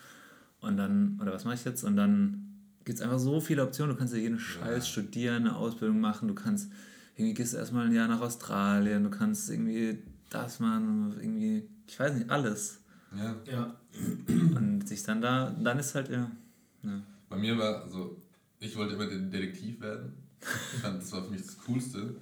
[0.59, 1.85] Und dann, oder was mache ich jetzt?
[1.85, 3.93] Und dann gibt es einfach so viele Optionen.
[3.93, 6.69] Du kannst ja jeden Scheiß studieren, eine Ausbildung machen, du kannst,
[7.15, 11.97] irgendwie gehst du erstmal ein Jahr nach Australien, du kannst irgendwie das machen, irgendwie, ich
[11.97, 12.81] weiß nicht, alles.
[13.17, 13.37] Ja.
[13.49, 13.75] Ja.
[14.27, 16.29] Und sich dann da, dann ist halt, ja.
[16.81, 17.01] ja.
[17.29, 18.21] Bei mir war so,
[18.59, 20.22] ich wollte immer den Detektiv werden.
[20.73, 22.15] Ich fand, das war für mich das Coolste.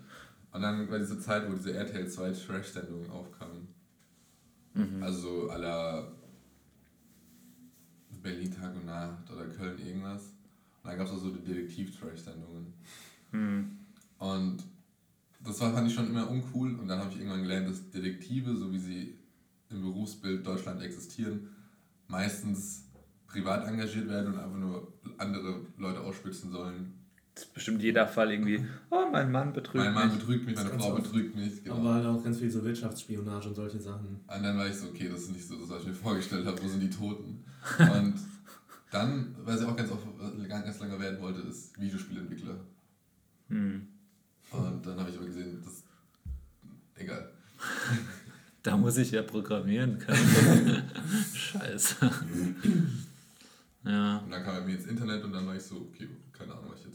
[0.52, 3.68] Und dann war diese Zeit, wo diese RTL 2 Trash-Sendungen aufkamen.
[4.74, 5.02] Mhm.
[5.02, 6.12] Also la
[8.22, 10.24] Berlin Tag und Nacht oder Köln irgendwas.
[10.84, 12.74] Und dann gab es auch so die Detektiv-Trash-Sendungen.
[13.32, 13.78] Hm.
[14.18, 14.64] Und
[15.44, 16.76] das war, fand ich schon immer uncool.
[16.76, 19.20] Und dann habe ich irgendwann gelernt, dass Detektive, so wie sie
[19.70, 21.50] im Berufsbild Deutschland existieren,
[22.08, 22.86] meistens
[23.26, 26.94] privat engagiert werden und einfach nur andere Leute ausspitzen sollen.
[27.34, 30.20] Das ist bestimmt jeder Fall irgendwie, oh, mein Mann betrügt mein Mann mich.
[30.20, 31.64] betrügt mich, meine Frau betrügt mich.
[31.64, 31.78] Genau.
[31.78, 34.20] Aber halt auch ganz viel so Wirtschaftsspionage und solche Sachen.
[34.28, 36.46] Und dann war ich so, okay, das ist nicht so das, was ich mir vorgestellt
[36.46, 37.44] habe, wo sind die Toten?
[37.80, 38.16] Und
[38.92, 40.06] dann, was ich auch ganz, oft,
[40.50, 42.56] ganz lange werden wollte, ist Videospielentwickler.
[43.48, 43.88] Hm.
[44.52, 45.84] Und dann habe ich aber gesehen, das.
[46.96, 47.30] Egal.
[48.64, 50.84] Da muss ich ja programmieren können.
[51.34, 51.96] Scheiße.
[53.86, 54.18] ja.
[54.20, 56.66] Und dann kam er mir ins Internet und dann war ich so, okay, keine Ahnung,
[56.70, 56.91] was ich jetzt.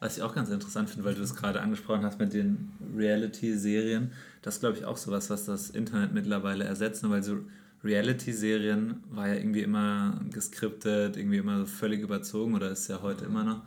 [0.00, 4.12] Was ich auch ganz interessant finde, weil du es gerade angesprochen hast mit den Reality-Serien,
[4.42, 7.10] das ist, glaube ich auch sowas, was das Internet mittlerweile ersetzt, ne?
[7.10, 7.38] weil so
[7.84, 13.26] Reality-Serien war ja irgendwie immer geskriptet, irgendwie immer so völlig überzogen oder ist ja heute
[13.26, 13.62] immer noch.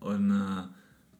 [0.00, 0.64] Und äh,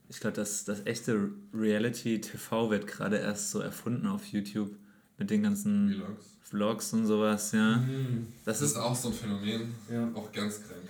[0.09, 4.71] ich glaube, das, das echte Reality-TV wird gerade erst so erfunden auf YouTube
[5.19, 6.27] mit den ganzen Vlogs.
[6.43, 7.77] Vlogs und sowas, ja.
[7.79, 8.27] Mhm.
[8.45, 10.09] Das Das ist ist auch so ein Phänomen, Ja.
[10.15, 10.83] auch ganz krank.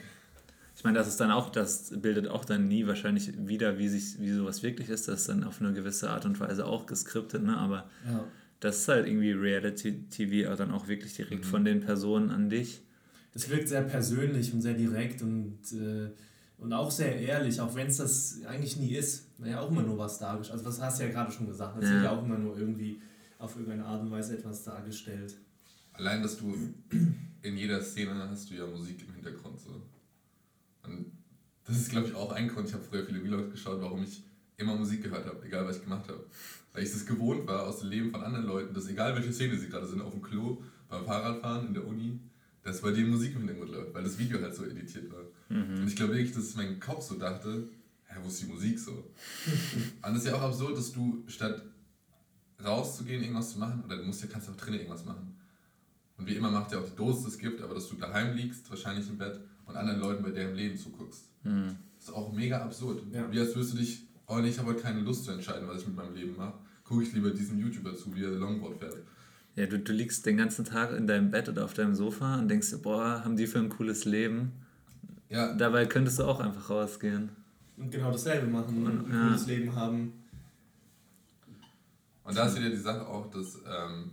[0.86, 4.20] Ich meine, das ist dann auch, das bildet auch dann nie wahrscheinlich wieder, wie sich,
[4.20, 5.08] wie sowas wirklich ist.
[5.08, 7.56] Das ist dann auf eine gewisse Art und Weise auch geskriptet, ne?
[7.56, 8.24] Aber Ja.
[8.60, 11.48] das ist halt irgendwie Reality-TV, aber dann auch wirklich direkt Mhm.
[11.48, 12.82] von den Personen an dich.
[13.32, 16.10] Das wirkt sehr persönlich und sehr direkt und, äh,
[16.58, 19.26] und auch sehr ehrlich, auch wenn es das eigentlich nie ist.
[19.40, 20.60] Naja, auch immer nur was dargestellt.
[20.60, 21.76] Also, das hast du ja gerade schon gesagt.
[21.82, 21.94] Es Ja.
[21.94, 23.00] wird ja auch immer nur irgendwie
[23.40, 25.34] auf irgendeine Art und Weise etwas dargestellt.
[25.94, 26.54] Allein, dass du
[27.42, 29.58] in jeder Szene hast du ja Musik im Hintergrund.
[29.60, 29.82] So.
[30.86, 31.12] Und
[31.64, 32.68] das ist, glaube ich, auch ein Grund.
[32.68, 34.22] Ich habe früher viele Vlogs geschaut, warum ich
[34.56, 36.24] immer Musik gehört habe, egal was ich gemacht habe.
[36.72, 39.58] Weil ich es gewohnt war aus dem Leben von anderen Leuten, dass egal welche Szene
[39.58, 42.20] sie gerade sind, auf dem Klo, beim Fahrradfahren, in der Uni,
[42.62, 45.24] dass bei denen Musik im Hintergrund läuft, weil das Video halt so editiert war.
[45.48, 45.80] Mhm.
[45.80, 47.68] Und ich glaube wirklich, dass mein Kopf so dachte,
[48.06, 48.92] hä, wo ist die Musik so?
[50.02, 51.62] Und es ist ja auch absurd, dass du statt
[52.64, 55.36] rauszugehen, irgendwas zu machen, oder du musst ja, kannst ja auch drinnen irgendwas machen.
[56.16, 58.68] Und wie immer macht ja auch die Dosis das Gift, aber dass du daheim liegst,
[58.70, 61.24] wahrscheinlich im Bett, und anderen Leuten bei deren Leben zuguckst.
[61.44, 61.76] Mhm.
[61.98, 63.02] Das ist auch mega absurd.
[63.12, 63.30] Ja.
[63.30, 65.82] Wie als würdest du dich, oh nee, ich habe heute keine Lust zu entscheiden, was
[65.82, 66.54] ich mit meinem Leben mache.
[66.84, 68.96] Gucke ich lieber diesem YouTuber zu, wie er Longboard fährt.
[69.56, 72.48] Ja, du, du liegst den ganzen Tag in deinem Bett oder auf deinem Sofa und
[72.48, 74.52] denkst dir, boah, haben die für ein cooles Leben.
[75.28, 75.54] Ja.
[75.54, 77.30] Dabei könntest du auch einfach rausgehen.
[77.76, 79.26] Und genau dasselbe machen und ein Ja.
[79.26, 80.12] cooles Leben haben.
[82.24, 84.12] Und da ist wieder die Sache auch, dass, ähm,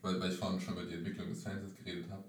[0.00, 2.24] weil, weil ich vorhin schon über die Entwicklung des Fernsehens geredet habe,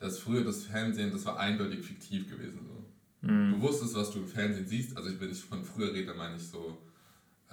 [0.00, 2.66] dass früher das Fernsehen, das war eindeutig fiktiv gewesen.
[2.66, 3.28] So.
[3.28, 3.52] Mhm.
[3.52, 4.96] Du wusstest, was du im Fernsehen siehst.
[4.96, 6.78] Also ich, wenn ich von früher rede, meine ich so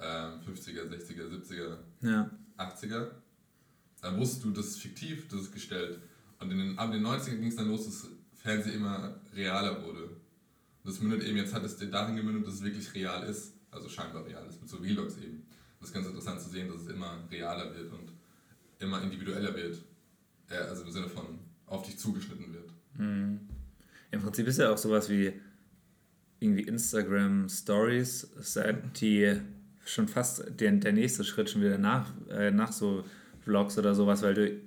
[0.00, 2.30] ähm, 50er, 60er, 70er, Ja.
[2.56, 3.10] 80er.
[4.00, 6.00] Dann wusstest du, das ist fiktiv, das ist gestellt.
[6.40, 10.04] Und in den, ab den 90ern ging es dann los, dass Fernsehen immer realer wurde.
[10.04, 10.16] Und
[10.84, 13.54] das mündet eben, jetzt hat es darin gemündet, dass es wirklich real ist.
[13.70, 15.46] Also scheinbar real ist, mit so Vlogs eben.
[15.80, 18.12] Das ist ganz interessant zu sehen, dass es immer realer wird und
[18.78, 19.82] immer individueller wird.
[20.48, 21.38] Äh, also im Sinne von
[21.68, 22.72] auf dich zugeschnitten wird.
[22.96, 23.40] Mhm.
[24.10, 25.32] Im Prinzip ist ja auch sowas wie
[26.40, 29.40] irgendwie Instagram Stories, ja die
[29.84, 33.04] schon fast der, der nächste Schritt schon wieder nach, äh, nach so
[33.40, 34.60] Vlogs oder sowas, weil du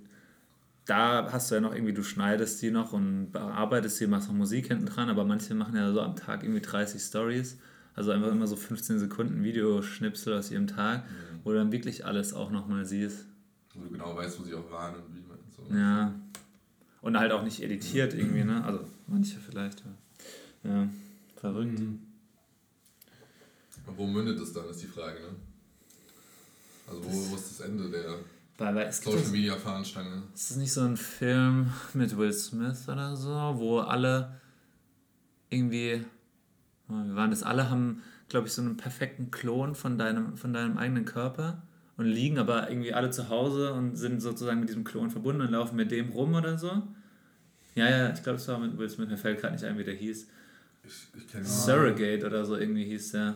[0.86, 4.36] da hast du ja noch irgendwie, du schneidest die noch und bearbeitest die, machst noch
[4.36, 7.60] Musik hinten dran, aber manche machen ja so am Tag irgendwie 30 Stories,
[7.94, 11.06] also einfach immer so 15 Sekunden Videoschnipsel aus ihrem Tag,
[11.44, 13.26] wo du dann wirklich alles auch nochmal siehst.
[13.74, 15.74] Wo du genau weißt, wo sie auch waren und wie man so.
[15.74, 16.14] Ja.
[17.02, 18.64] Und halt auch nicht editiert irgendwie, ne?
[18.64, 19.84] Also manche vielleicht,
[20.64, 20.72] ja.
[20.72, 20.90] Ja,
[21.36, 21.80] verrückt.
[21.80, 22.00] Mhm.
[23.88, 25.36] Und wo mündet es dann, ist die Frage, ne?
[26.88, 28.20] Also wo, wo ist das Ende der
[28.58, 30.24] Weil, weil es gibt Social Media Fahnenstange?
[30.36, 34.40] Ist das nicht so ein Film mit Will Smith oder so, wo alle
[35.50, 36.06] irgendwie,
[36.88, 37.42] oh, wie waren das?
[37.42, 41.64] Alle haben, glaube ich, so einen perfekten Klon von deinem, von deinem eigenen Körper
[42.02, 45.52] und liegen aber irgendwie alle zu Hause und sind sozusagen mit diesem Klon verbunden und
[45.52, 46.82] laufen mit dem rum oder so.
[47.76, 49.84] Ja, ja, ich glaube, es war mit Will Smith, mir fällt gerade nicht ein, wie
[49.84, 50.28] der hieß.
[50.84, 53.36] Ich, ich kenne Surrogate oder so irgendwie hieß der.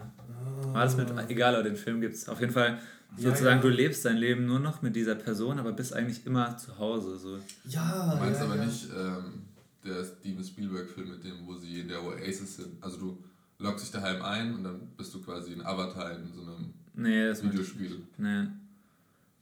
[0.74, 2.28] War das mit, egal, aber den Film gibt es.
[2.28, 2.80] Auf jeden Fall,
[3.18, 3.62] Ja, sozusagen, ja.
[3.62, 7.18] du lebst dein Leben nur noch mit dieser Person, aber bist eigentlich immer zu Hause.
[7.18, 7.38] So.
[7.66, 8.66] Ja, Du meinst ja, aber ja.
[8.66, 9.44] nicht ähm,
[9.86, 12.84] der Steven Spielberg-Film mit dem, wo sie in der Oasis sind.
[12.84, 13.24] Also du
[13.60, 17.28] loggst dich daheim ein und dann bist du quasi ein Avatar in so einem Nee,
[17.28, 17.98] das Videospiel.
[18.18, 18.48] Nee.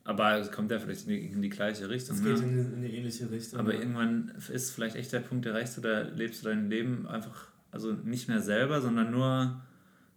[0.05, 2.17] Aber es kommt ja vielleicht in die, in die gleiche Richtung.
[2.17, 2.43] Es geht Ne?
[2.43, 3.59] in, in eine ähnliche Richtung.
[3.59, 3.79] Aber ja.
[3.79, 8.27] irgendwann ist vielleicht echt der Punkt erreicht, oder lebst du dein Leben einfach, also nicht
[8.27, 9.61] mehr selber, sondern nur,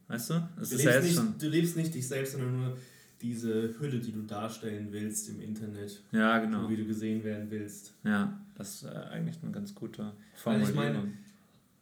[0.08, 0.34] weißt du?
[0.60, 1.38] Es Du ist ja lebst, jetzt nicht, schon.
[1.38, 2.76] du lebst nicht dich selbst, sondern nur
[3.22, 6.68] diese Hülle, die du darstellen willst im Internet, Ja, genau.
[6.68, 7.94] wie du gesehen werden willst.
[8.04, 10.70] Ja, das ist äh, eigentlich eine ganz gute Weil Formulierung.
[10.70, 11.12] ich meine,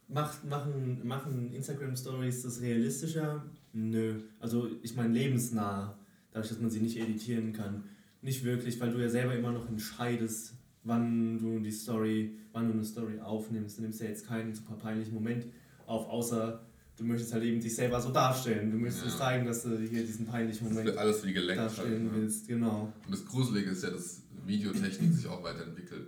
[0.07, 3.43] Macht, machen, machen Instagram-Stories das realistischer?
[3.75, 4.21] Nö.
[4.41, 5.99] Also ich meine lebensnah,
[6.31, 7.85] dadurch, dass man sie nicht editieren kann.
[8.23, 10.55] Nicht wirklich, weil du ja selber immer noch entscheidest,
[10.85, 13.79] wann du die Story, wann du eine Story aufnimmst.
[13.79, 15.47] Du nimmst ja jetzt keinen super peinlichen Moment
[15.87, 16.65] auf, außer
[16.97, 18.71] du möchtest halt eben dich selber so darstellen.
[18.71, 19.17] Du möchtest Ja.
[19.19, 21.61] zeigen, dass du hier diesen peinlichen Das Moment wird alles wie gelenkt.
[21.61, 22.11] Halt, darstellen ne?
[22.15, 22.47] willst.
[22.49, 22.93] Genau.
[23.05, 26.07] Und das Gruselige ist ja, dass Videotechnik sich auch weiterentwickelt.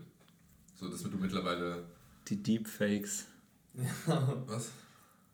[0.76, 1.84] So, dass du mittlerweile.
[2.28, 3.26] Die Deepfakes.
[4.46, 4.70] Was?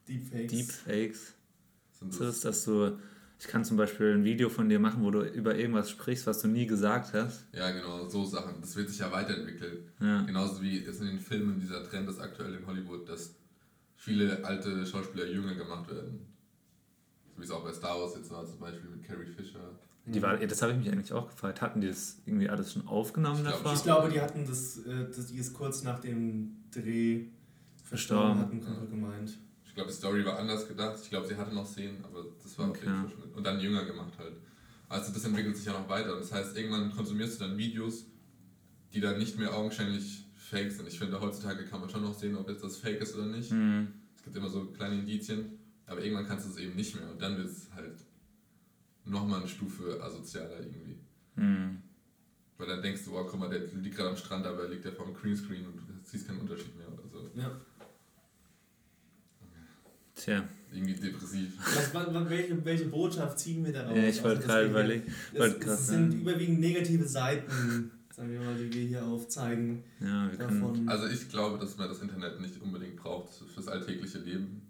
[0.08, 0.50] Deepfakes.
[0.52, 1.34] Deepfakes.
[2.10, 2.36] So das?
[2.36, 2.98] ist, dass du,
[3.38, 6.40] ich kann zum Beispiel ein Video von dir machen, wo du über irgendwas sprichst, was
[6.40, 7.46] du nie gesagt hast.
[7.52, 8.60] Ja, genau, so Sachen.
[8.60, 9.88] Das wird sich ja weiterentwickeln.
[10.00, 10.22] Ja.
[10.22, 13.34] Genauso wie es in den Filmen dieser Trend ist aktuell in Hollywood, dass
[13.96, 16.26] viele alte Schauspieler jünger gemacht werden.
[17.34, 19.78] So wie es auch bei Star Wars jetzt war, zum Beispiel mit Carrie Fisher.
[20.04, 21.60] Die war, ja, das habe ich mich eigentlich auch gefragt.
[21.62, 23.74] Hatten die das irgendwie alles schon aufgenommen Ich glaub, davor?
[23.74, 27.26] Ich glaube, die hatten das, äh, das die ist kurz nach dem Dreh
[27.84, 28.38] Verstorben.
[28.40, 29.38] hatten, Kumpel gemeint.
[29.72, 30.98] Ich glaube, die Story war anders gedacht.
[31.02, 32.84] Ich glaube, sie hatte noch Szenen, aber das war auf Okay.
[32.84, 33.32] jeden Fall schon.
[33.32, 34.34] Und dann jünger gemacht halt.
[34.86, 36.12] Also das entwickelt sich ja noch weiter.
[36.12, 38.04] Und das heißt, irgendwann konsumierst du dann Videos,
[38.92, 40.86] die dann nicht mehr augenscheinlich fake sind.
[40.88, 43.50] Ich finde, heutzutage kann man schon noch sehen, ob jetzt das fake ist oder nicht.
[43.50, 43.88] Hm.
[44.14, 47.10] Es gibt immer so kleine Indizien, aber irgendwann kannst du es eben nicht mehr.
[47.10, 47.96] Und dann wird es halt
[49.06, 50.98] nochmal eine Stufe asozialer irgendwie.
[51.36, 51.82] Hm.
[52.58, 54.92] Weil dann denkst du, oh, guck mal, der liegt gerade am Strand, aber liegt der
[54.92, 57.30] vor dem Greenscreen und du siehst keinen Unterschied mehr oder so.
[57.34, 57.58] Ja.
[60.22, 61.52] Tja, Irgendwie depressiv.
[61.58, 63.96] Was, wa- wa- welche, welche Botschaft ziehen wir daraus?
[63.96, 65.14] ja, ich wollte Also gerade überlegen.
[65.34, 69.82] Es, sind überwiegend negative Seiten, sagen wir mal, die wir hier aufzeigen.
[70.00, 70.60] Ja, wir können.
[70.60, 70.88] Davon.
[70.88, 74.62] Also ich glaube, dass man das Internet nicht unbedingt braucht fürs alltägliche Leben.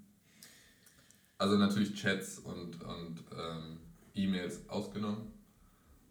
[1.39, 3.79] Also natürlich Chats und, und ähm,
[4.15, 5.33] E-Mails ausgenommen.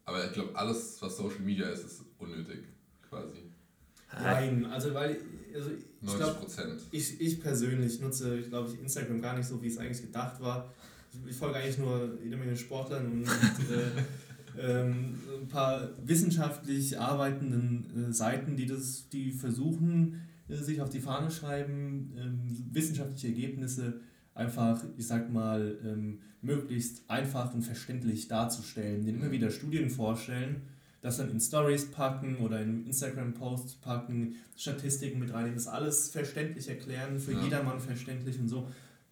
[0.06, 2.60] Aber ich glaube, alles, was Social Media ist, ist unnötig,
[3.10, 3.38] quasi.
[4.14, 5.18] Nein, also weil
[5.56, 6.82] also ich 90 glaube, Prozent.
[6.92, 10.42] ich, ich persönlich nutze, ich glaube, ich Instagram gar nicht so, wie es eigentlich gedacht
[10.42, 10.74] war.
[11.28, 14.02] Ich, folge eigentlich nur jede Menge Sportlern und äh,
[14.82, 21.02] ähm, ein paar wissenschaftlich arbeitenden äh, Seiten, die das, die versuchen, äh, sich auf die
[21.02, 24.00] Fahne schreiben, ähm, wissenschaftliche Ergebnisse
[24.34, 30.62] einfach, ich sag mal, ähm, möglichst einfach und verständlich darzustellen, denen immer wieder Studien vorstellen,
[31.02, 36.70] das dann in Stories packen oder in Instagram-Posts packen, Statistiken mit reinnehmen, das alles verständlich
[36.70, 37.42] erklären, für Ja.
[37.44, 38.68] jedermann verständlich und so.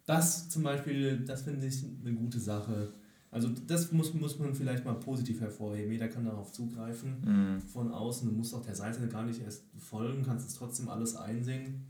[0.06, 2.92] Das zum Beispiel, das finde ich eine gute Sache.
[3.32, 5.92] Also das muss, muss man vielleicht mal positiv hervorheben.
[5.92, 7.60] Jeder kann darauf zugreifen Mhm.
[7.60, 8.28] von außen.
[8.28, 11.82] Du musst auch der Seite gar nicht erst folgen, kannst es trotzdem alles einsehen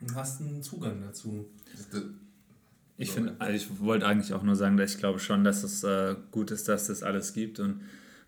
[0.00, 1.46] und hast einen Zugang dazu.
[2.96, 5.82] Ich finde, also ich wollte eigentlich auch nur sagen, dass ich glaube schon, dass es
[5.84, 7.80] äh, gut ist, dass das alles gibt und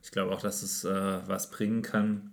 [0.03, 2.31] ich glaube auch, dass es äh, was bringen kann,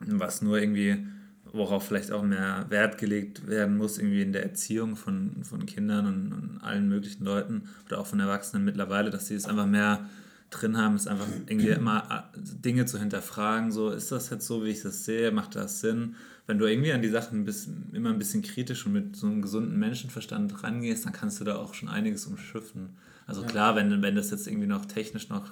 [0.00, 1.06] was nur irgendwie,
[1.52, 6.06] worauf vielleicht auch mehr Wert gelegt werden muss, irgendwie in der Erziehung von, von Kindern
[6.06, 10.08] und, und allen möglichen Leuten oder auch von Erwachsenen mittlerweile, dass sie es einfach mehr
[10.50, 14.64] drin haben, ist einfach irgendwie immer äh, Dinge zu hinterfragen, so ist das jetzt so,
[14.64, 16.16] wie ich das sehe, macht das Sinn?
[16.46, 19.40] Wenn du irgendwie an die Sachen bisschen, immer ein bisschen kritisch und mit so einem
[19.40, 22.90] gesunden Menschenverstand rangehst, dann kannst du da auch schon einiges umschiffen.
[23.26, 23.48] Also Ja.
[23.48, 25.50] klar, wenn, wenn das jetzt irgendwie noch technisch noch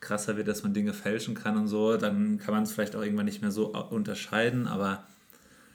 [0.00, 3.02] krasser wird, dass man Dinge fälschen kann und so, dann kann man es vielleicht auch
[3.02, 5.04] irgendwann nicht mehr so au- unterscheiden, aber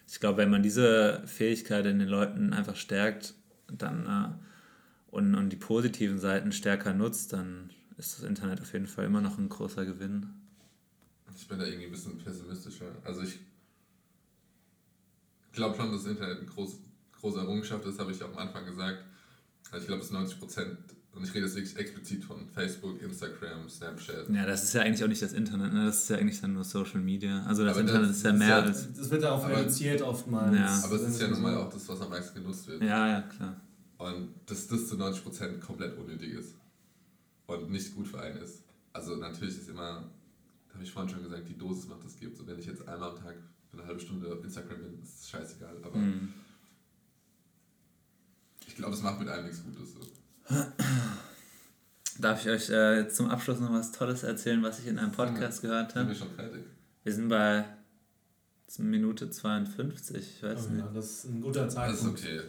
[0.08, 3.36] ich glaube, wenn man diese Fähigkeit in den Leuten einfach stärkt
[3.68, 4.56] dann, äh,
[5.16, 9.22] und, und die positiven Seiten stärker nutzt, dann ist das Internet auf jeden Fall immer
[9.22, 10.28] noch ein großer Gewinn.
[11.36, 12.88] ich bin da irgendwie ein bisschen pessimistischer.
[13.04, 13.40] Also ich
[15.54, 16.78] glaube schon, dass das Internet eine groß,
[17.20, 19.04] große Errungenschaft ist, habe ich auch am Anfang gesagt.
[19.72, 20.78] Also ich glaube, ist 90 Prozent,
[21.16, 24.30] und ich rede jetzt wirklich explizit von Facebook, Instagram, Snapchat.
[24.30, 25.86] Ja, das ist ja eigentlich auch nicht das Internet, ne?
[25.86, 27.44] das ist ja eigentlich dann nur Social Media.
[27.46, 28.94] Also das Aber Internet das ist ja ist mehr ja- als...
[28.94, 30.56] Das wird auch Aber- reduziert oftmals.
[30.58, 30.82] Ja.
[30.84, 32.82] Aber es ist ja nun mal auch das, was am meisten genutzt wird.
[32.84, 33.60] Ja, ja, klar.
[33.98, 36.56] Und dass das zu 90 Prozent komplett unnötig ist.
[37.48, 38.64] Und nicht gut für einen ist.
[38.92, 40.04] Also natürlich ist immer,
[40.74, 42.36] habe ich vorhin schon gesagt, die Dosis macht das gibt.
[42.38, 43.36] So wenn ich jetzt einmal am Tag
[43.72, 45.78] für eine halbe Stunde auf Instagram bin, ist es scheißegal.
[45.84, 46.34] Aber Mhm.
[48.68, 49.94] ich glaube, es macht mit einem nichts Gutes.
[49.94, 50.00] So.
[52.20, 55.62] Darf ich euch äh, zum Abschluss noch was Tolles erzählen, was ich in einem Podcast
[55.62, 56.10] gehört Sind habe?
[56.12, 56.64] wir schon fertig?
[57.04, 57.66] Wir sind bei
[58.78, 60.80] Minute 52, ich weiß Oh, nicht.
[60.86, 62.20] ja, das ist ein guter Das ist Zeitpunkt.
[62.20, 62.36] okay.
[62.38, 62.44] Ja.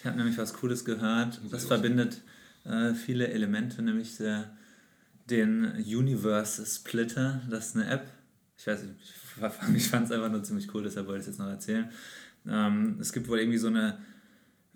[0.00, 1.40] Ich habe nämlich was Cooles gehört.
[1.50, 2.20] Das verbindet
[2.64, 4.50] äh, viele Elemente, nämlich der,
[5.28, 7.42] den Universe Splitter.
[7.50, 8.06] Das ist eine App.
[8.58, 11.32] Ich weiß nicht, ich, ich fand es einfach nur ziemlich cool, deshalb wollte ich es
[11.34, 11.90] jetzt noch erzählen.
[12.46, 13.98] Ähm, es gibt wohl irgendwie so eine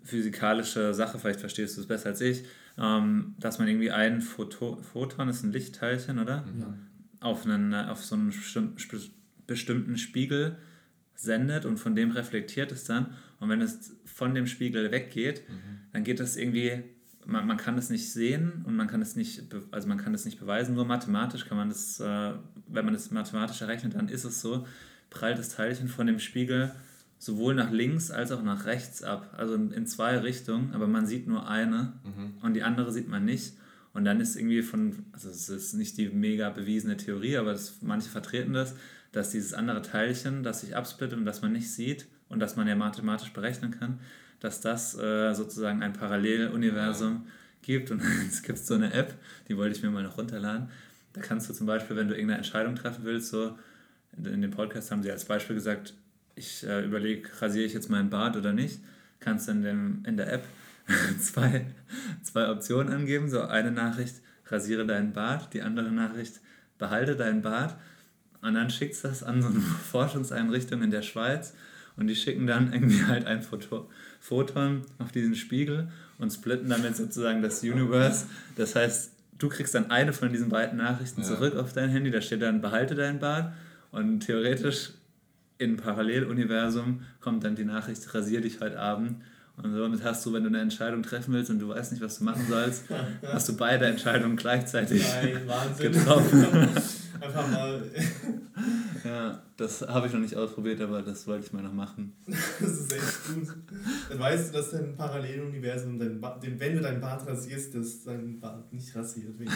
[0.03, 2.43] physikalische Sache, vielleicht verstehst du es besser als ich,
[2.77, 6.45] ähm, dass man irgendwie ein Photo, Photon, ist ein Lichtteilchen, oder?
[6.59, 6.73] Ja.
[7.19, 8.33] auf, einen, auf so einen
[9.47, 10.57] bestimmten Spiegel
[11.15, 13.15] sendet und von dem reflektiert es dann.
[13.39, 15.43] Und wenn es von dem Spiegel weggeht,
[15.93, 16.83] dann geht das irgendwie,
[17.25, 20.25] man, man kann es nicht sehen und man kann es nicht, also man kann es
[20.25, 22.33] nicht beweisen, nur mathematisch kann man das, äh,
[22.67, 24.67] wenn man das mathematisch errechnet, dann ist es so,
[25.09, 26.71] prallt das Teilchen von dem Spiegel
[27.23, 31.25] sowohl nach links als auch nach rechts ab, also in, zwei Richtungen, aber man sieht
[31.25, 32.33] nur eine Mhm.
[32.41, 33.53] und die andere sieht man nicht.
[33.93, 37.77] Und dann ist irgendwie von, also es ist nicht die mega bewiesene Theorie, aber das,
[37.81, 38.75] manche vertreten das,
[39.13, 42.67] dass dieses andere Teilchen, das sich absplittet und das man nicht sieht und das man
[42.67, 43.99] ja mathematisch berechnen kann,
[44.41, 47.27] dass das äh, sozusagen ein Paralleluniversum
[47.61, 47.89] gibt.
[47.91, 49.13] Und es gibt so eine App,
[49.47, 50.67] die wollte ich mir mal noch runterladen.
[51.13, 53.57] Da kannst du zum Beispiel, wenn du irgendeine Entscheidung treffen willst, so
[54.17, 55.93] in dem Podcast haben sie als Beispiel gesagt,
[56.35, 58.79] ich äh, überlege, rasiere ich jetzt meinen Bart oder nicht,
[59.19, 60.43] kannst du in, dem, in der App
[61.21, 61.65] zwei,
[62.23, 63.29] zwei Optionen angeben.
[63.29, 64.15] So eine Nachricht,
[64.47, 66.39] rasiere deinen Bart, die andere Nachricht,
[66.77, 67.75] behalte deinen Bart.
[68.41, 69.59] Und dann schickst du das an so eine
[69.91, 71.53] Forschungseinrichtung in der Schweiz
[71.95, 76.95] und die schicken dann irgendwie halt ein Foto, Photon auf diesen Spiegel und splitten damit
[76.97, 78.25] sozusagen das Universe.
[78.55, 81.27] Das heißt, du kriegst dann eine von diesen beiden Nachrichten Ja.
[81.27, 83.53] zurück auf dein Handy, da steht dann, behalte deinen Bart
[83.91, 84.91] und theoretisch
[85.63, 89.21] in Paralleluniversum kommt dann die Nachricht, rasier dich heute Abend.
[89.55, 92.17] Und somit hast du, wenn du eine Entscheidung treffen willst und du weißt nicht, was
[92.19, 92.85] du machen sollst,
[93.31, 95.91] hast du beide Entscheidungen gleichzeitig Nein, Wahnsinn.
[95.91, 96.45] getroffen.
[97.21, 97.81] Einfach mal,
[99.05, 102.13] Ja, das habe ich noch nicht ausprobiert, aber das wollte ich mal noch machen.
[102.27, 103.47] das ist echt gut.
[104.09, 108.03] Dann weißt du, dass dein Paralleluniversum, dein ba den, wenn du deinen Bart rasierst, dass
[108.03, 109.49] dein Bart nicht rasiert wird.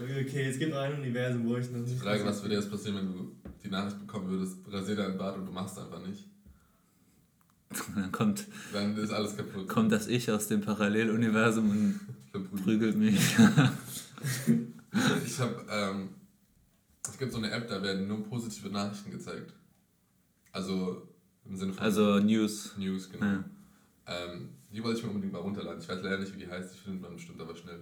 [0.00, 2.02] okay, es gibt noch ein Universum, wo ich noch Die nicht.
[2.02, 3.32] Frage, was würde jetzt passieren, wenn du
[3.62, 6.24] die Nachricht bekommen würdest, rasier deinen Bart und du machst einfach nicht?
[7.94, 9.68] Dann kommt, Dann ist alles kaputt.
[9.68, 12.00] kommt das Ich aus dem Paralleluniversum und
[12.30, 12.64] Verprügelt.
[12.64, 13.36] prügelt mich.
[15.26, 16.08] Ich habe, ähm,
[17.06, 19.52] es gibt so eine App, da werden nur positive Nachrichten gezeigt.
[20.52, 21.06] Also
[21.44, 22.74] im Sinne von Also News.
[22.78, 23.26] News, genau.
[23.26, 23.44] Ja.
[24.06, 25.80] Ähm, die wollte ich mir unbedingt mal runterladen.
[25.80, 27.80] Ich weiß leider nicht, wie die heißt, die findet man bestimmt aber schnell.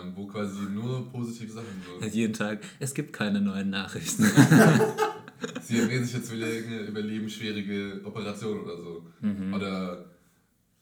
[0.00, 2.06] Ähm, wo quasi nur positive Sachen so.
[2.06, 4.24] Jeden Tag, es gibt keine neuen Nachrichten.
[5.62, 9.06] Sie reden sich jetzt wieder irgendeine überlebensschwierige Operation oder so.
[9.20, 9.54] Mhm.
[9.54, 10.04] Oder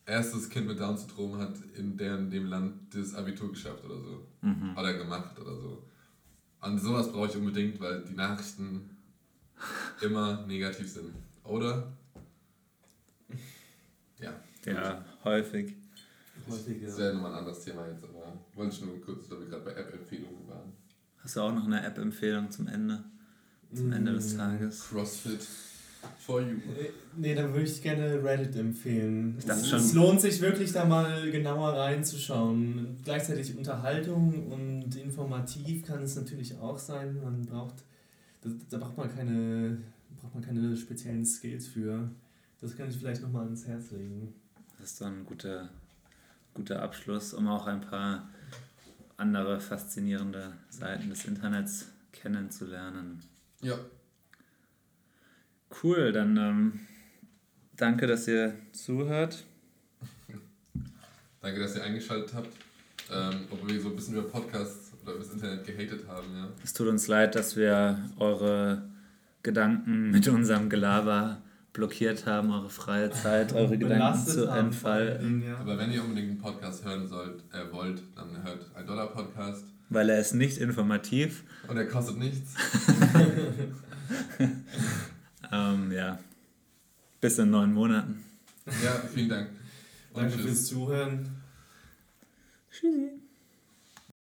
[0.07, 4.27] erstes Kind mit Down-Syndrom hat in deren, dem Land das Abitur geschafft oder so.
[4.43, 4.77] Mhm.
[4.77, 5.83] Oder gemacht oder so.
[6.61, 8.91] Und sowas brauche ich unbedingt, weil die Nachrichten
[10.01, 11.15] immer negativ sind.
[11.45, 11.93] Oder?
[14.19, 14.35] Ja.
[14.67, 15.75] Ja, häufig.
[16.49, 16.99] Häufig, Das ja.
[17.05, 19.73] wäre nochmal ein anderes Thema jetzt, aber wollte ich nur kurz, da wir gerade bei
[19.73, 20.73] App-Empfehlungen waren.
[21.19, 23.05] Hast du auch noch eine App-Empfehlung zum Ende?
[23.75, 24.37] Zum Ende des.
[24.37, 24.89] Tages?
[24.89, 25.47] CrossFit
[26.19, 26.57] for you.
[26.79, 29.35] Äh, Nee, da würde ich gerne Reddit empfehlen.
[29.39, 32.97] Ich dachte es, schon- es lohnt sich wirklich da mal genauer reinzuschauen.
[33.05, 37.21] Gleichzeitig Unterhaltung und informativ kann es natürlich auch sein.
[37.23, 37.85] Man braucht,
[38.43, 39.79] da, da braucht man keine,
[40.21, 42.09] braucht man keine speziellen Skills für.
[42.61, 44.33] Das kann ich vielleicht nochmal ans Herz legen.
[44.79, 45.69] Das ist doch ein guter,
[46.61, 48.29] guter Abschluss, um auch ein paar
[49.17, 53.23] andere faszinierende Seiten des Internets kennenzulernen.
[53.63, 53.79] Ja,
[55.83, 56.81] Cool, dann ähm,
[57.77, 59.45] danke, dass ihr zuhört.
[61.41, 62.49] danke, dass ihr eingeschaltet habt.
[63.11, 66.49] Ähm, obwohl wir so ein bisschen über Podcasts oder über das Internet gehatet haben, ja.
[66.63, 68.83] Es tut uns leid, dass wir eure
[69.43, 71.41] Gedanken mit unserem Gelaber
[71.73, 75.59] blockiert haben, eure freie Zeit, eure Gedanken zu entfalten, ja.
[75.59, 79.65] Aber wenn ihr unbedingt einen Podcast hören sollt, äh, wollt, dann hört ein Dollar Podcast
[79.91, 81.43] weil er ist nicht informativ.
[81.69, 82.55] und er kostet nichts.
[85.53, 86.19] Ähm, ja,
[87.21, 88.25] bis in neun Monaten.
[88.67, 89.49] Ja, vielen Dank.
[90.13, 90.45] Und Danke tschüss.
[90.47, 91.29] fürs Zuhören.
[92.71, 93.20] Tschüssi.